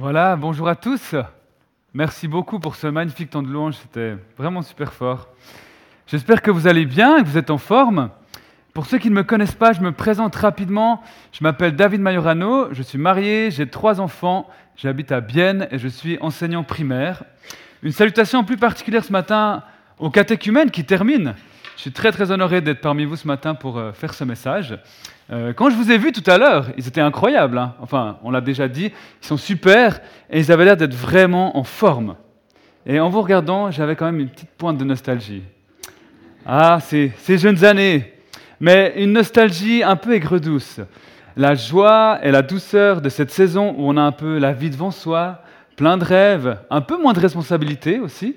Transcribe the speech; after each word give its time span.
Voilà, 0.00 0.34
bonjour 0.34 0.66
à 0.66 0.76
tous. 0.76 1.14
Merci 1.92 2.26
beaucoup 2.26 2.58
pour 2.58 2.74
ce 2.74 2.86
magnifique 2.86 3.28
temps 3.28 3.42
de 3.42 3.48
louange, 3.48 3.74
c'était 3.74 4.16
vraiment 4.38 4.62
super 4.62 4.94
fort. 4.94 5.28
J'espère 6.06 6.40
que 6.40 6.50
vous 6.50 6.66
allez 6.66 6.86
bien 6.86 7.22
que 7.22 7.28
vous 7.28 7.36
êtes 7.36 7.50
en 7.50 7.58
forme. 7.58 8.08
Pour 8.72 8.86
ceux 8.86 8.96
qui 8.96 9.10
ne 9.10 9.14
me 9.14 9.24
connaissent 9.24 9.54
pas, 9.54 9.74
je 9.74 9.82
me 9.82 9.92
présente 9.92 10.34
rapidement. 10.36 11.02
Je 11.32 11.44
m'appelle 11.44 11.76
David 11.76 12.00
Majorano, 12.00 12.72
je 12.72 12.82
suis 12.82 12.96
marié, 12.96 13.50
j'ai 13.50 13.68
trois 13.68 14.00
enfants, 14.00 14.48
j'habite 14.74 15.12
à 15.12 15.20
Bienne 15.20 15.68
et 15.70 15.78
je 15.78 15.88
suis 15.88 16.16
enseignant 16.22 16.64
primaire. 16.64 17.24
Une 17.82 17.92
salutation 17.92 18.42
plus 18.42 18.56
particulière 18.56 19.04
ce 19.04 19.12
matin 19.12 19.64
aux 19.98 20.08
catéchumènes 20.08 20.70
qui 20.70 20.86
terminent. 20.86 21.34
Je 21.80 21.84
suis 21.84 21.92
très 21.92 22.12
très 22.12 22.30
honoré 22.30 22.60
d'être 22.60 22.82
parmi 22.82 23.06
vous 23.06 23.16
ce 23.16 23.26
matin 23.26 23.54
pour 23.54 23.78
euh, 23.78 23.92
faire 23.92 24.12
ce 24.12 24.22
message. 24.22 24.78
Euh, 25.32 25.54
quand 25.54 25.70
je 25.70 25.76
vous 25.76 25.90
ai 25.90 25.96
vu 25.96 26.12
tout 26.12 26.30
à 26.30 26.36
l'heure, 26.36 26.66
ils 26.76 26.86
étaient 26.86 27.00
incroyables. 27.00 27.56
hein. 27.56 27.74
Enfin, 27.80 28.18
on 28.22 28.30
l'a 28.30 28.42
déjà 28.42 28.68
dit, 28.68 28.92
ils 29.22 29.26
sont 29.26 29.38
super 29.38 30.02
et 30.28 30.40
ils 30.40 30.52
avaient 30.52 30.66
l'air 30.66 30.76
d'être 30.76 30.92
vraiment 30.92 31.56
en 31.56 31.64
forme. 31.64 32.16
Et 32.84 33.00
en 33.00 33.08
vous 33.08 33.22
regardant, 33.22 33.70
j'avais 33.70 33.96
quand 33.96 34.04
même 34.04 34.20
une 34.20 34.28
petite 34.28 34.50
pointe 34.58 34.76
de 34.76 34.84
nostalgie. 34.84 35.42
Ah, 36.44 36.80
ces, 36.82 37.12
ces 37.16 37.38
jeunes 37.38 37.64
années, 37.64 38.12
mais 38.60 38.92
une 38.98 39.14
nostalgie 39.14 39.82
un 39.82 39.96
peu 39.96 40.12
aigre-douce. 40.12 40.80
La 41.34 41.54
joie 41.54 42.18
et 42.22 42.30
la 42.30 42.42
douceur 42.42 43.00
de 43.00 43.08
cette 43.08 43.30
saison 43.30 43.74
où 43.78 43.88
on 43.88 43.96
a 43.96 44.02
un 44.02 44.12
peu 44.12 44.36
la 44.36 44.52
vie 44.52 44.68
devant 44.68 44.90
soi, 44.90 45.40
plein 45.76 45.96
de 45.96 46.04
rêves, 46.04 46.58
un 46.68 46.82
peu 46.82 47.00
moins 47.00 47.14
de 47.14 47.20
responsabilités 47.20 48.00
aussi. 48.00 48.36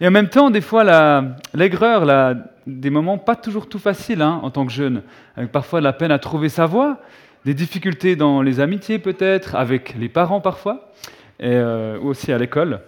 Et 0.00 0.08
en 0.08 0.10
même 0.10 0.28
temps, 0.28 0.50
des 0.50 0.60
fois, 0.60 0.84
la- 0.84 1.36
l'aigreur, 1.54 2.04
la- 2.04 2.34
des 2.66 2.90
moments 2.90 3.18
pas 3.18 3.36
toujours 3.36 3.68
tout 3.68 3.78
faciles 3.78 4.22
hein, 4.22 4.40
en 4.42 4.50
tant 4.50 4.66
que 4.66 4.72
jeune, 4.72 5.02
avec 5.36 5.52
parfois 5.52 5.80
la 5.80 5.92
peine 5.92 6.10
à 6.10 6.18
trouver 6.18 6.48
sa 6.48 6.66
voie, 6.66 6.98
des 7.44 7.54
difficultés 7.54 8.16
dans 8.16 8.40
les 8.42 8.58
amitiés 8.60 8.98
peut-être, 8.98 9.54
avec 9.54 9.94
les 9.98 10.08
parents 10.08 10.40
parfois, 10.40 10.90
et 11.38 11.48
euh, 11.48 11.98
aussi 12.00 12.32
à 12.32 12.38
l'école. 12.38 12.80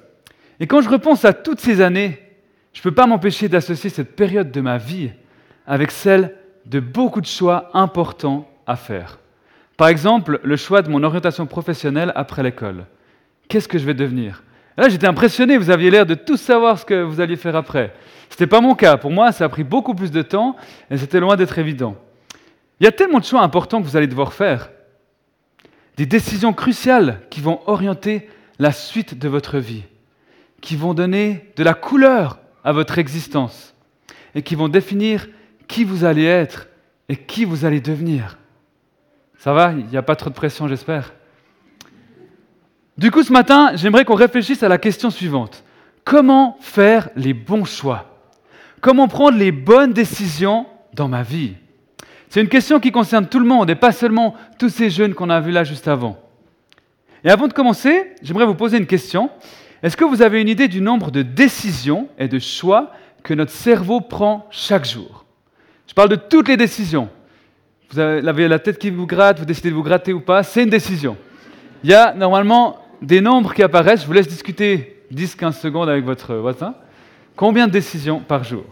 Et 0.61 0.67
quand 0.67 0.81
je 0.81 0.89
repense 0.89 1.25
à 1.25 1.33
toutes 1.35 1.61
ces 1.61 1.81
années, 1.83 2.19
je 2.73 2.81
ne 2.81 2.83
peux 2.85 2.93
pas 2.93 3.07
m'empêcher 3.07 3.49
d'associer 3.49 3.91
cette 3.91 4.17
période 4.17 4.51
de 4.51 4.61
ma 4.61 4.79
vie 4.79 5.11
avec 5.67 5.91
celle 5.91 6.35
de 6.65 6.81
beaucoup 6.81 7.21
de 7.21 7.27
choix 7.27 7.71
importants 7.75 8.49
à 8.67 8.77
faire. 8.77 9.19
Par 9.77 9.89
exemple, 9.89 10.41
le 10.43 10.57
choix 10.57 10.81
de 10.83 10.89
mon 10.91 11.03
orientation 11.03 11.45
professionnelle 11.47 12.13
après 12.17 12.43
l'école. 12.43 12.87
Qu'est-ce 13.49 13.69
que 13.69 13.79
je 13.79 13.85
vais 13.85 13.95
devenir? 13.95 14.43
Là, 14.77 14.89
j'étais 14.89 15.07
impressionné, 15.07 15.57
vous 15.57 15.71
aviez 15.71 15.91
l'air 15.91 16.05
de 16.05 16.15
tous 16.15 16.37
savoir 16.37 16.79
ce 16.79 16.85
que 16.85 17.03
vous 17.03 17.21
alliez 17.21 17.37
faire 17.37 17.57
après. 17.57 17.95
Ce 18.29 18.35
n'était 18.35 18.47
pas 18.47 18.61
mon 18.61 18.75
cas. 18.75 18.97
Pour 18.97 19.11
moi, 19.11 19.33
ça 19.33 19.45
a 19.45 19.49
pris 19.49 19.65
beaucoup 19.65 19.95
plus 19.95 20.11
de 20.11 20.23
temps 20.23 20.57
et 20.91 20.99
c'était 20.99 21.21
loin 21.21 21.37
d'être 21.37 21.59
évident. 21.59 21.97
Il 22.79 22.85
y 22.85 22.87
a 22.87 22.93
tellement 22.93 23.21
de 23.21 23.25
choix 23.25 23.41
importants 23.41 23.81
que 23.81 23.87
vous 23.87 23.97
allez 23.97 24.07
devoir 24.07 24.35
faire. 24.35 24.71
Des 25.97 26.05
décisions 26.05 26.53
cruciales 26.53 27.21
qui 27.31 27.41
vont 27.41 27.61
orienter 27.67 28.29
la 28.59 28.71
suite 28.73 29.19
de 29.19 29.29
votre 29.29 29.59
vie, 29.59 29.85
qui 30.61 30.77
vont 30.77 30.93
donner 30.93 31.53
de 31.57 31.65
la 31.65 31.73
couleur 31.73 32.39
à 32.65 32.73
votre 32.73 32.99
existence 32.99 33.75
et 34.35 34.43
qui 34.43 34.57
vont 34.57 34.69
définir 34.69 35.27
qui 35.69 35.85
vous 35.85 36.05
allez 36.05 36.27
être 36.27 36.69
et 37.09 37.17
qui 37.17 37.47
vous 37.47 37.65
allez 37.65 37.81
devenir. 37.81 38.37
Ça 39.39 39.55
va? 39.55 39.73
Il 39.73 39.87
n'y 39.87 39.97
a 39.97 40.03
pas 40.03 40.17
trop 40.17 40.29
de 40.29 40.35
pression, 40.35 40.69
j'espère? 40.69 41.15
Du 42.99 43.11
coup, 43.11 43.23
ce 43.23 43.33
matin, 43.33 43.73
j'aimerais 43.75 44.05
qu'on 44.05 44.15
réfléchisse 44.15 44.63
à 44.63 44.69
la 44.69 44.79
question 44.79 45.11
suivante. 45.11 45.63
Comment 46.05 46.57
faire 46.61 47.09
les 47.17 47.35
bons 47.35 47.65
choix? 47.65 48.21
Comment 48.81 49.09
prendre 49.09 49.39
les 49.39 49.53
bonnes 49.53 49.93
décisions 49.93 50.67
dans 50.95 51.09
ma 51.09 51.23
vie? 51.23 51.55
C'est 52.29 52.41
une 52.41 52.49
question 52.49 52.81
qui 52.81 52.93
concerne 52.93 53.27
tout 53.27 53.39
le 53.39 53.47
monde 53.47 53.71
et 53.71 53.75
pas 53.75 53.93
seulement 53.93 54.35
tous 54.59 54.69
ces 54.69 54.91
jeunes 54.91 55.15
qu'on 55.15 55.31
a 55.31 55.41
vus 55.41 55.53
là 55.53 55.65
juste 55.65 55.89
avant. 55.89 56.19
Et 57.25 57.31
avant 57.31 57.49
de 57.49 57.53
commencer, 57.53 58.13
j'aimerais 58.23 58.47
vous 58.47 58.55
poser 58.55 58.79
une 58.79 58.87
question. 58.87 59.31
Est-ce 59.83 59.97
que 59.97 60.05
vous 60.05 60.23
avez 60.23 60.41
une 60.41 60.49
idée 60.49 60.69
du 60.69 60.81
nombre 60.81 61.11
de 61.11 61.23
décisions 61.23 62.09
et 62.19 62.29
de 62.29 62.39
choix 62.39 62.93
que 63.23 63.35
notre 63.35 63.53
cerveau 63.53 64.01
prend 64.01 64.47
chaque 64.51 64.85
jour? 64.85 65.25
Je 65.89 65.95
parle 65.95 66.09
de 66.09 66.17
toutes 66.17 66.49
les 66.49 66.57
décisions. 66.57 67.09
Vous 67.91 67.99
avez 67.99 68.49
la 68.49 68.59
tête 68.59 68.79
qui 68.79 68.91
vous 68.91 69.07
gratte, 69.07 69.39
vous 69.39 69.45
décidez 69.45 69.71
de 69.71 69.75
vous 69.75 69.83
gratter 69.83 70.13
ou 70.13 70.21
pas, 70.21 70.43
c'est 70.43 70.63
une 70.63 70.71
décision. 70.71 71.17
Il 71.85 71.91
y 71.91 71.95
a 71.95 72.15
normalement 72.15 72.79
des 73.03 73.21
nombres 73.21 73.55
qui 73.55 73.63
apparaissent. 73.63 74.03
Je 74.03 74.07
vous 74.07 74.13
laisse 74.13 74.29
discuter 74.29 75.03
10-15 75.13 75.53
secondes 75.53 75.89
avec 75.89 76.05
votre 76.05 76.35
voisin. 76.35 76.75
Combien 77.37 77.67
de 77.67 77.73
décisions 77.73 78.21
par 78.21 78.45
jour? 78.45 78.65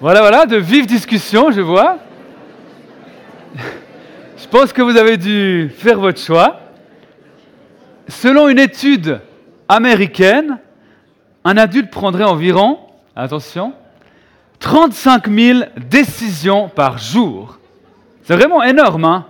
Voilà, 0.00 0.20
voilà, 0.20 0.46
de 0.46 0.56
vives 0.56 0.86
discussions, 0.86 1.50
je 1.50 1.60
vois. 1.60 1.98
Je 4.36 4.48
pense 4.48 4.72
que 4.72 4.82
vous 4.82 4.96
avez 4.96 5.16
dû 5.16 5.70
faire 5.76 5.98
votre 5.98 6.20
choix. 6.20 6.60
Selon 8.08 8.48
une 8.48 8.58
étude 8.58 9.20
américaine, 9.68 10.58
un 11.44 11.56
adulte 11.56 11.90
prendrait 11.90 12.24
environ, 12.24 12.78
attention, 13.16 13.72
35 14.60 15.30
000 15.30 15.60
décisions 15.76 16.68
par 16.68 16.98
jour. 16.98 17.58
C'est 18.24 18.36
vraiment 18.36 18.62
énorme, 18.62 19.04
hein 19.04 19.26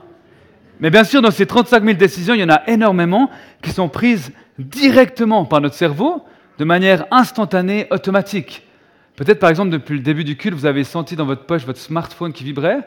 Mais 0.81 0.91
bien 0.91 1.05
sûr, 1.05 1.23
dans 1.23 1.31
ces 1.31 1.47
35 1.47 1.85
000 1.85 1.97
décisions, 1.97 2.35
il 2.35 2.41
y 2.41 2.45
en 2.45 2.51
a 2.51 2.69
énormément 2.69 3.31
qui 3.63 3.71
sont 3.71 3.89
prises 3.89 4.33
directement 4.59 5.45
par 5.45 5.61
notre 5.61 5.75
cerveau, 5.75 6.25
de 6.59 6.65
manière 6.65 7.07
instantanée, 7.11 7.87
automatique. 7.91 8.63
Peut-être, 9.17 9.39
par 9.39 9.51
exemple, 9.51 9.71
depuis 9.71 9.95
le 9.95 10.03
début 10.03 10.25
du 10.25 10.37
culte, 10.37 10.55
vous 10.55 10.67
avez 10.67 10.85
senti 10.85 11.17
dans 11.17 11.25
votre 11.25 11.45
poche 11.45 11.65
votre 11.65 11.81
smartphone 11.81 12.33
qui 12.33 12.45
vibrait. 12.45 12.81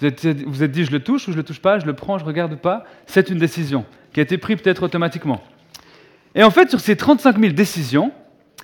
Vous 0.00 0.08
vous 0.46 0.62
êtes 0.62 0.70
dit, 0.70 0.84
je 0.84 0.92
le 0.92 1.00
touche 1.00 1.28
ou 1.28 1.32
je 1.32 1.36
le 1.36 1.42
touche 1.42 1.60
pas, 1.60 1.78
je 1.78 1.86
le 1.86 1.92
prends, 1.92 2.18
je 2.18 2.24
regarde 2.24 2.56
pas. 2.56 2.84
C'est 3.06 3.30
une 3.30 3.38
décision 3.38 3.84
qui 4.12 4.20
a 4.20 4.22
été 4.22 4.38
prise 4.38 4.60
peut-être 4.60 4.84
automatiquement. 4.84 5.42
Et 6.34 6.42
en 6.42 6.50
fait, 6.50 6.70
sur 6.70 6.80
ces 6.80 6.96
35 6.96 7.38
000 7.38 7.52
décisions, 7.52 8.12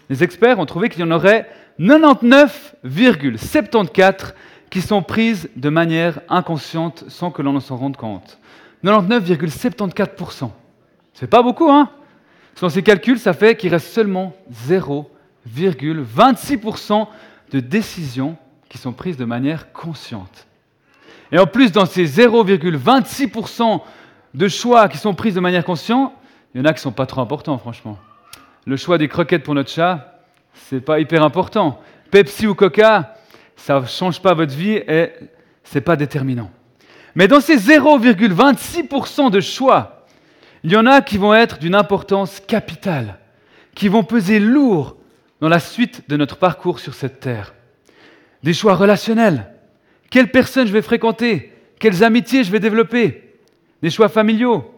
les 0.08 0.24
experts 0.24 0.58
ont 0.58 0.66
trouvé 0.66 0.88
qu'il 0.88 1.00
y 1.00 1.04
en 1.04 1.10
aurait 1.10 1.48
99,74 1.80 4.32
qui 4.70 4.80
sont 4.80 5.02
prises 5.02 5.50
de 5.56 5.68
manière 5.68 6.20
inconsciente 6.28 7.04
sans 7.08 7.30
que 7.30 7.42
l'on 7.42 7.52
ne 7.52 7.60
s'en 7.60 7.76
rende 7.76 7.96
compte. 7.96 8.38
99,74%. 8.84 10.50
C'est 11.14 11.26
pas 11.26 11.42
beaucoup, 11.42 11.70
hein? 11.70 11.90
Selon 12.54 12.68
ces 12.70 12.82
calculs, 12.82 13.18
ça 13.18 13.32
fait 13.32 13.56
qu'il 13.56 13.70
reste 13.70 13.88
seulement 13.88 14.34
0,26% 14.52 17.06
de 17.50 17.60
décisions 17.60 18.36
qui 18.68 18.76
sont 18.78 18.92
prises 18.92 19.16
de 19.16 19.24
manière 19.24 19.72
consciente. 19.72 20.46
Et 21.30 21.38
en 21.38 21.46
plus, 21.46 21.72
dans 21.72 21.86
ces 21.86 22.04
0,26% 22.04 23.80
de 24.34 24.48
choix 24.48 24.88
qui 24.88 24.98
sont 24.98 25.14
prises 25.14 25.34
de 25.34 25.40
manière 25.40 25.64
consciente, 25.64 26.12
il 26.54 26.58
y 26.58 26.60
en 26.62 26.64
a 26.64 26.72
qui 26.72 26.78
ne 26.78 26.82
sont 26.82 26.92
pas 26.92 27.06
trop 27.06 27.20
importants, 27.20 27.58
franchement. 27.58 27.98
Le 28.66 28.76
choix 28.76 28.98
des 28.98 29.08
croquettes 29.08 29.44
pour 29.44 29.54
notre 29.54 29.70
chat, 29.70 30.20
c'est 30.52 30.80
pas 30.80 31.00
hyper 31.00 31.22
important. 31.22 31.80
Pepsi 32.10 32.46
ou 32.46 32.54
Coca, 32.54 33.14
ça 33.56 33.80
ne 33.80 33.86
change 33.86 34.20
pas 34.20 34.34
votre 34.34 34.54
vie 34.54 34.76
et 34.76 35.12
c'est 35.62 35.80
pas 35.80 35.96
déterminant. 35.96 36.50
Mais 37.18 37.26
dans 37.26 37.40
ces 37.40 37.56
0,26% 37.56 39.32
de 39.32 39.40
choix, 39.40 40.06
il 40.62 40.70
y 40.70 40.76
en 40.76 40.86
a 40.86 41.00
qui 41.02 41.18
vont 41.18 41.34
être 41.34 41.58
d'une 41.58 41.74
importance 41.74 42.38
capitale, 42.38 43.18
qui 43.74 43.88
vont 43.88 44.04
peser 44.04 44.38
lourd 44.38 44.96
dans 45.40 45.48
la 45.48 45.58
suite 45.58 46.08
de 46.08 46.16
notre 46.16 46.36
parcours 46.36 46.78
sur 46.78 46.94
cette 46.94 47.18
terre. 47.18 47.54
Des 48.44 48.54
choix 48.54 48.76
relationnels. 48.76 49.50
Quelles 50.10 50.30
personnes 50.30 50.68
je 50.68 50.72
vais 50.72 50.80
fréquenter? 50.80 51.52
Quelles 51.80 52.04
amitiés 52.04 52.44
je 52.44 52.52
vais 52.52 52.60
développer? 52.60 53.34
Des 53.82 53.90
choix 53.90 54.08
familiaux. 54.08 54.72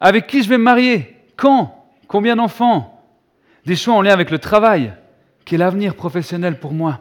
Avec 0.00 0.26
qui 0.26 0.42
je 0.42 0.48
vais 0.48 0.58
me 0.58 0.64
marier? 0.64 1.14
Quand? 1.36 1.86
Combien 2.08 2.34
d'enfants? 2.34 3.04
Des 3.66 3.76
choix 3.76 3.94
en 3.94 4.02
lien 4.02 4.12
avec 4.12 4.32
le 4.32 4.40
travail. 4.40 4.92
Quel 5.44 5.62
avenir 5.62 5.94
professionnel 5.94 6.58
pour 6.58 6.72
moi? 6.72 6.98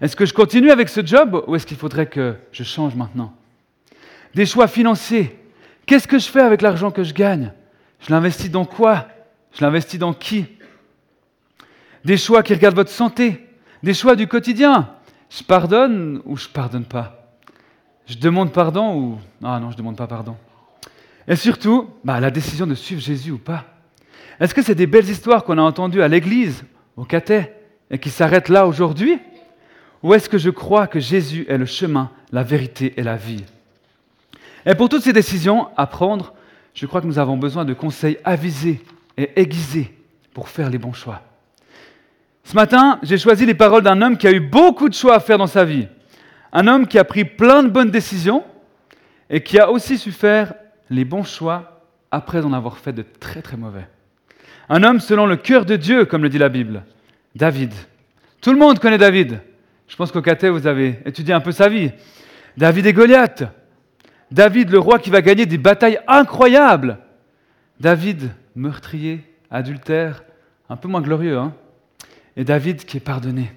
Est-ce 0.00 0.16
que 0.16 0.26
je 0.26 0.34
continue 0.34 0.72
avec 0.72 0.88
ce 0.88 1.06
job 1.06 1.44
ou 1.46 1.54
est-ce 1.54 1.66
qu'il 1.66 1.76
faudrait 1.76 2.06
que 2.06 2.34
je 2.50 2.64
change 2.64 2.96
maintenant? 2.96 3.32
Des 4.34 4.46
choix 4.46 4.66
financiers. 4.66 5.38
Qu'est-ce 5.86 6.08
que 6.08 6.18
je 6.18 6.28
fais 6.28 6.40
avec 6.40 6.62
l'argent 6.62 6.90
que 6.90 7.04
je 7.04 7.12
gagne? 7.12 7.52
Je 8.00 8.10
l'investis 8.10 8.50
dans 8.50 8.64
quoi? 8.64 9.08
Je 9.52 9.64
l'investis 9.64 9.98
dans 9.98 10.12
qui? 10.12 10.46
Des 12.04 12.16
choix 12.16 12.42
qui 12.42 12.54
regardent 12.54 12.76
votre 12.76 12.90
santé. 12.90 13.46
Des 13.82 13.94
choix 13.94 14.16
du 14.16 14.26
quotidien. 14.26 14.90
Je 15.30 15.42
pardonne 15.42 16.22
ou 16.24 16.36
je 16.36 16.48
pardonne 16.48 16.84
pas? 16.84 17.36
Je 18.06 18.16
demande 18.16 18.52
pardon 18.52 18.96
ou... 18.96 19.18
Ah 19.42 19.60
non, 19.60 19.70
je 19.70 19.74
ne 19.74 19.78
demande 19.78 19.96
pas 19.96 20.06
pardon. 20.06 20.36
Et 21.28 21.36
surtout, 21.36 21.90
bah, 22.04 22.20
la 22.20 22.30
décision 22.30 22.66
de 22.66 22.74
suivre 22.74 23.00
Jésus 23.00 23.30
ou 23.30 23.38
pas. 23.38 23.64
Est-ce 24.40 24.54
que 24.54 24.62
c'est 24.62 24.74
des 24.74 24.86
belles 24.86 25.08
histoires 25.08 25.44
qu'on 25.44 25.58
a 25.58 25.62
entendues 25.62 26.02
à 26.02 26.08
l'église, 26.08 26.64
au 26.96 27.04
catet, 27.04 27.56
et 27.90 27.98
qui 27.98 28.10
s'arrêtent 28.10 28.48
là 28.48 28.66
aujourd'hui? 28.66 29.18
Ou 30.02 30.14
est-ce 30.14 30.28
que 30.28 30.38
je 30.38 30.50
crois 30.50 30.88
que 30.88 30.98
Jésus 30.98 31.46
est 31.48 31.58
le 31.58 31.66
chemin, 31.66 32.10
la 32.32 32.42
vérité 32.42 32.94
et 32.96 33.02
la 33.02 33.16
vie? 33.16 33.44
Et 34.66 34.74
pour 34.74 34.88
toutes 34.88 35.02
ces 35.02 35.12
décisions 35.12 35.68
à 35.76 35.86
prendre, 35.86 36.34
je 36.74 36.86
crois 36.86 37.00
que 37.00 37.06
nous 37.06 37.18
avons 37.18 37.36
besoin 37.36 37.64
de 37.64 37.74
conseils 37.74 38.18
avisés 38.24 38.80
et 39.16 39.40
aiguisés 39.40 39.92
pour 40.32 40.48
faire 40.48 40.70
les 40.70 40.78
bons 40.78 40.92
choix. 40.92 41.22
Ce 42.44 42.54
matin, 42.54 42.98
j'ai 43.02 43.18
choisi 43.18 43.46
les 43.46 43.54
paroles 43.54 43.82
d'un 43.82 44.00
homme 44.02 44.16
qui 44.16 44.26
a 44.26 44.32
eu 44.32 44.40
beaucoup 44.40 44.88
de 44.88 44.94
choix 44.94 45.14
à 45.14 45.20
faire 45.20 45.38
dans 45.38 45.46
sa 45.46 45.64
vie. 45.64 45.86
Un 46.52 46.66
homme 46.66 46.86
qui 46.86 46.98
a 46.98 47.04
pris 47.04 47.24
plein 47.24 47.62
de 47.62 47.68
bonnes 47.68 47.90
décisions 47.90 48.44
et 49.30 49.42
qui 49.42 49.58
a 49.58 49.70
aussi 49.70 49.98
su 49.98 50.12
faire 50.12 50.54
les 50.90 51.04
bons 51.04 51.24
choix 51.24 51.86
après 52.10 52.44
en 52.44 52.52
avoir 52.52 52.78
fait 52.78 52.92
de 52.92 53.04
très 53.20 53.42
très 53.42 53.56
mauvais. 53.56 53.86
Un 54.68 54.82
homme 54.82 55.00
selon 55.00 55.26
le 55.26 55.36
cœur 55.36 55.64
de 55.64 55.76
Dieu, 55.76 56.04
comme 56.04 56.22
le 56.22 56.28
dit 56.28 56.38
la 56.38 56.48
Bible. 56.48 56.84
David. 57.34 57.72
Tout 58.40 58.52
le 58.52 58.58
monde 58.58 58.78
connaît 58.78 58.98
David. 58.98 59.40
Je 59.88 59.96
pense 59.96 60.12
qu'au 60.12 60.22
Caté, 60.22 60.48
vous 60.48 60.66
avez 60.66 61.00
étudié 61.04 61.34
un 61.34 61.40
peu 61.40 61.52
sa 61.52 61.68
vie. 61.68 61.90
David 62.56 62.86
et 62.86 62.92
Goliath. 62.92 63.44
David, 64.32 64.70
le 64.70 64.78
roi 64.78 64.98
qui 64.98 65.10
va 65.10 65.22
gagner 65.22 65.46
des 65.46 65.58
batailles 65.58 66.00
incroyables. 66.06 66.98
David, 67.78 68.30
meurtrier, 68.56 69.20
adultère, 69.50 70.24
un 70.68 70.76
peu 70.76 70.88
moins 70.88 71.00
glorieux. 71.00 71.38
Hein 71.38 71.54
et 72.36 72.44
David 72.44 72.84
qui 72.84 72.96
est 72.96 73.00
pardonné. 73.00 73.52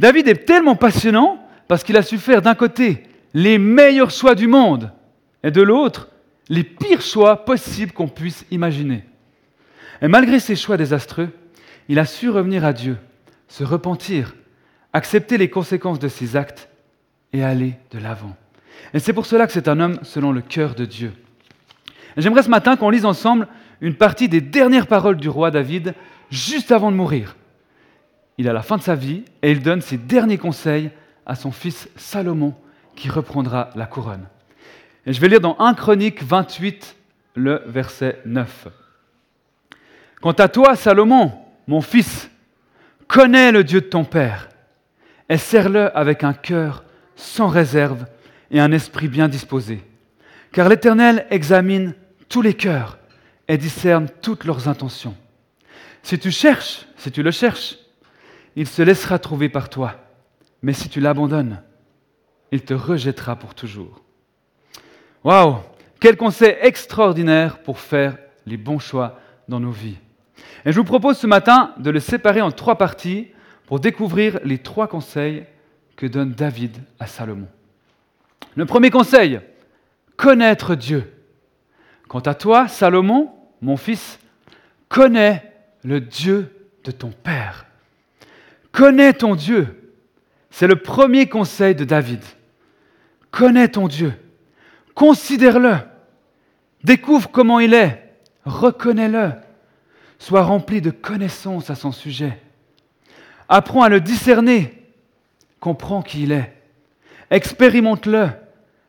David 0.00 0.28
est 0.28 0.44
tellement 0.46 0.76
passionnant 0.76 1.42
parce 1.68 1.82
qu'il 1.82 1.96
a 1.96 2.02
su 2.02 2.18
faire 2.18 2.42
d'un 2.42 2.54
côté 2.54 3.04
les 3.34 3.58
meilleurs 3.58 4.10
choix 4.10 4.34
du 4.34 4.46
monde 4.46 4.92
et 5.42 5.50
de 5.50 5.62
l'autre 5.62 6.08
les 6.48 6.62
pires 6.62 7.02
choix 7.02 7.44
possibles 7.44 7.92
qu'on 7.92 8.08
puisse 8.08 8.44
imaginer. 8.50 9.04
Et 10.00 10.08
malgré 10.08 10.38
ces 10.38 10.54
choix 10.54 10.76
désastreux, 10.76 11.30
il 11.88 11.98
a 11.98 12.06
su 12.06 12.30
revenir 12.30 12.64
à 12.64 12.72
Dieu, 12.72 12.98
se 13.48 13.64
repentir, 13.64 14.34
accepter 14.92 15.38
les 15.38 15.50
conséquences 15.50 15.98
de 15.98 16.08
ses 16.08 16.36
actes 16.36 16.68
et 17.32 17.42
aller 17.42 17.74
de 17.90 17.98
l'avant. 17.98 18.36
Et 18.94 18.98
c'est 18.98 19.12
pour 19.12 19.26
cela 19.26 19.46
que 19.46 19.52
c'est 19.52 19.68
un 19.68 19.80
homme 19.80 19.98
selon 20.02 20.32
le 20.32 20.40
cœur 20.40 20.74
de 20.74 20.84
Dieu. 20.84 21.12
J'aimerais 22.16 22.42
ce 22.42 22.50
matin 22.50 22.76
qu'on 22.76 22.90
lise 22.90 23.04
ensemble 23.04 23.46
une 23.80 23.94
partie 23.94 24.28
des 24.28 24.40
dernières 24.40 24.86
paroles 24.86 25.16
du 25.16 25.28
roi 25.28 25.50
David 25.50 25.94
juste 26.30 26.72
avant 26.72 26.90
de 26.90 26.96
mourir. 26.96 27.36
Il 28.38 28.48
à 28.48 28.52
la 28.52 28.62
fin 28.62 28.76
de 28.76 28.82
sa 28.82 28.94
vie 28.94 29.24
et 29.42 29.50
il 29.50 29.62
donne 29.62 29.80
ses 29.80 29.98
derniers 29.98 30.38
conseils 30.38 30.90
à 31.26 31.34
son 31.34 31.52
fils 31.52 31.88
Salomon 31.96 32.54
qui 32.94 33.08
reprendra 33.08 33.70
la 33.74 33.86
couronne. 33.86 34.26
Et 35.04 35.12
je 35.12 35.20
vais 35.20 35.28
lire 35.28 35.40
dans 35.40 35.56
1 35.58 35.74
Chronique 35.74 36.22
28, 36.22 36.96
le 37.34 37.62
verset 37.66 38.20
9. 38.24 38.68
Quant 40.20 40.32
à 40.32 40.48
toi, 40.48 40.74
Salomon, 40.74 41.32
mon 41.66 41.80
fils, 41.80 42.30
connais 43.06 43.52
le 43.52 43.62
Dieu 43.62 43.80
de 43.80 43.86
ton 43.86 44.04
Père 44.04 44.48
et 45.28 45.36
sers-le 45.36 45.96
avec 45.96 46.24
un 46.24 46.32
cœur 46.32 46.84
sans 47.14 47.48
réserve 47.48 48.06
et 48.50 48.60
un 48.60 48.72
esprit 48.72 49.08
bien 49.08 49.28
disposé. 49.28 49.82
Car 50.52 50.68
l'Éternel 50.68 51.26
examine 51.30 51.94
tous 52.28 52.42
les 52.42 52.54
cœurs 52.54 52.98
et 53.48 53.58
discerne 53.58 54.08
toutes 54.22 54.44
leurs 54.44 54.68
intentions. 54.68 55.16
Si 56.02 56.18
tu 56.18 56.30
cherches, 56.30 56.86
si 56.96 57.10
tu 57.10 57.22
le 57.22 57.30
cherches, 57.30 57.76
il 58.54 58.66
se 58.66 58.82
laissera 58.82 59.18
trouver 59.18 59.48
par 59.48 59.68
toi. 59.68 59.96
Mais 60.62 60.72
si 60.72 60.88
tu 60.88 61.00
l'abandonnes, 61.00 61.62
il 62.52 62.62
te 62.62 62.74
rejettera 62.74 63.36
pour 63.36 63.54
toujours. 63.54 64.02
Waouh 65.24 65.56
Quel 66.00 66.16
conseil 66.16 66.56
extraordinaire 66.60 67.58
pour 67.58 67.78
faire 67.78 68.16
les 68.46 68.56
bons 68.56 68.78
choix 68.78 69.20
dans 69.48 69.60
nos 69.60 69.70
vies. 69.70 69.98
Et 70.64 70.72
je 70.72 70.78
vous 70.78 70.84
propose 70.84 71.18
ce 71.18 71.26
matin 71.26 71.74
de 71.78 71.90
le 71.90 72.00
séparer 72.00 72.40
en 72.40 72.50
trois 72.50 72.78
parties 72.78 73.28
pour 73.66 73.80
découvrir 73.80 74.38
les 74.44 74.58
trois 74.58 74.88
conseils 74.88 75.44
que 75.96 76.06
donne 76.06 76.32
David 76.32 76.76
à 76.98 77.06
Salomon. 77.06 77.48
Le 78.54 78.64
premier 78.64 78.90
conseil, 78.90 79.40
connaître 80.16 80.74
Dieu. 80.74 81.12
Quant 82.08 82.20
à 82.20 82.34
toi, 82.34 82.68
Salomon, 82.68 83.32
mon 83.60 83.76
fils, 83.76 84.18
connais 84.88 85.52
le 85.82 86.00
Dieu 86.00 86.68
de 86.84 86.90
ton 86.90 87.10
Père. 87.10 87.66
Connais 88.72 89.12
ton 89.12 89.34
Dieu. 89.34 89.92
C'est 90.50 90.66
le 90.66 90.76
premier 90.76 91.28
conseil 91.28 91.74
de 91.74 91.84
David. 91.84 92.22
Connais 93.30 93.68
ton 93.68 93.88
Dieu. 93.88 94.14
Considère-le. 94.94 95.76
Découvre 96.82 97.30
comment 97.30 97.60
il 97.60 97.74
est. 97.74 98.14
Reconnais-le. 98.44 99.32
Sois 100.18 100.42
rempli 100.42 100.80
de 100.80 100.90
connaissances 100.90 101.68
à 101.68 101.74
son 101.74 101.92
sujet. 101.92 102.40
Apprends 103.48 103.82
à 103.82 103.88
le 103.88 104.00
discerner. 104.00 104.82
Comprends 105.60 106.02
qui 106.02 106.22
il 106.22 106.32
est. 106.32 106.55
Expérimente-le. 107.30 108.28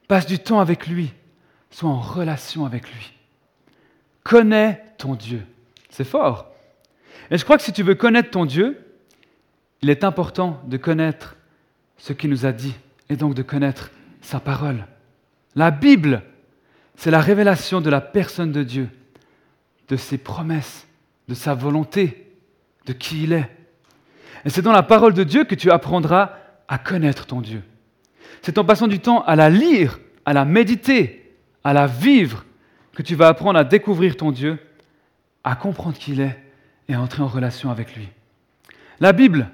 Passe 0.07 0.25
du 0.25 0.39
temps 0.39 0.59
avec 0.59 0.87
lui. 0.87 1.13
Sois 1.69 1.89
en 1.89 1.99
relation 1.99 2.65
avec 2.65 2.91
lui. 2.91 3.13
Connais 4.23 4.83
ton 4.97 5.15
Dieu. 5.15 5.45
C'est 5.89 6.03
fort. 6.03 6.51
Et 7.29 7.37
je 7.37 7.43
crois 7.43 7.57
que 7.57 7.63
si 7.63 7.73
tu 7.73 7.83
veux 7.83 7.95
connaître 7.95 8.29
ton 8.29 8.45
Dieu, 8.45 8.79
il 9.81 9.89
est 9.89 10.03
important 10.03 10.61
de 10.65 10.77
connaître 10.77 11.35
ce 11.97 12.13
qu'il 12.13 12.29
nous 12.29 12.45
a 12.45 12.51
dit 12.51 12.75
et 13.09 13.15
donc 13.15 13.33
de 13.33 13.41
connaître 13.41 13.91
sa 14.21 14.39
parole. 14.39 14.85
La 15.55 15.71
Bible, 15.71 16.23
c'est 16.95 17.11
la 17.11 17.21
révélation 17.21 17.81
de 17.81 17.89
la 17.89 18.01
personne 18.01 18.51
de 18.51 18.63
Dieu, 18.63 18.89
de 19.87 19.95
ses 19.95 20.17
promesses, 20.17 20.87
de 21.27 21.33
sa 21.33 21.53
volonté, 21.53 22.31
de 22.85 22.93
qui 22.93 23.23
il 23.23 23.33
est. 23.33 23.49
Et 24.45 24.49
c'est 24.49 24.61
dans 24.61 24.71
la 24.71 24.83
parole 24.83 25.13
de 25.13 25.23
Dieu 25.23 25.43
que 25.43 25.55
tu 25.55 25.71
apprendras 25.71 26.31
à 26.67 26.77
connaître 26.77 27.25
ton 27.25 27.41
Dieu. 27.41 27.63
C'est 28.41 28.57
en 28.57 28.63
passant 28.63 28.87
du 28.87 28.99
temps 28.99 29.23
à 29.23 29.35
la 29.35 29.49
lire, 29.49 29.99
à 30.25 30.33
la 30.33 30.45
méditer, 30.45 31.33
à 31.63 31.73
la 31.73 31.87
vivre, 31.87 32.45
que 32.93 33.01
tu 33.03 33.15
vas 33.15 33.27
apprendre 33.27 33.59
à 33.59 33.63
découvrir 33.63 34.17
ton 34.17 34.31
Dieu, 34.31 34.57
à 35.43 35.55
comprendre 35.55 35.97
qui 35.97 36.13
il 36.13 36.21
est 36.21 36.37
et 36.89 36.93
à 36.93 37.01
entrer 37.01 37.21
en 37.21 37.27
relation 37.27 37.69
avec 37.69 37.95
lui. 37.95 38.07
La 38.99 39.13
Bible, 39.13 39.49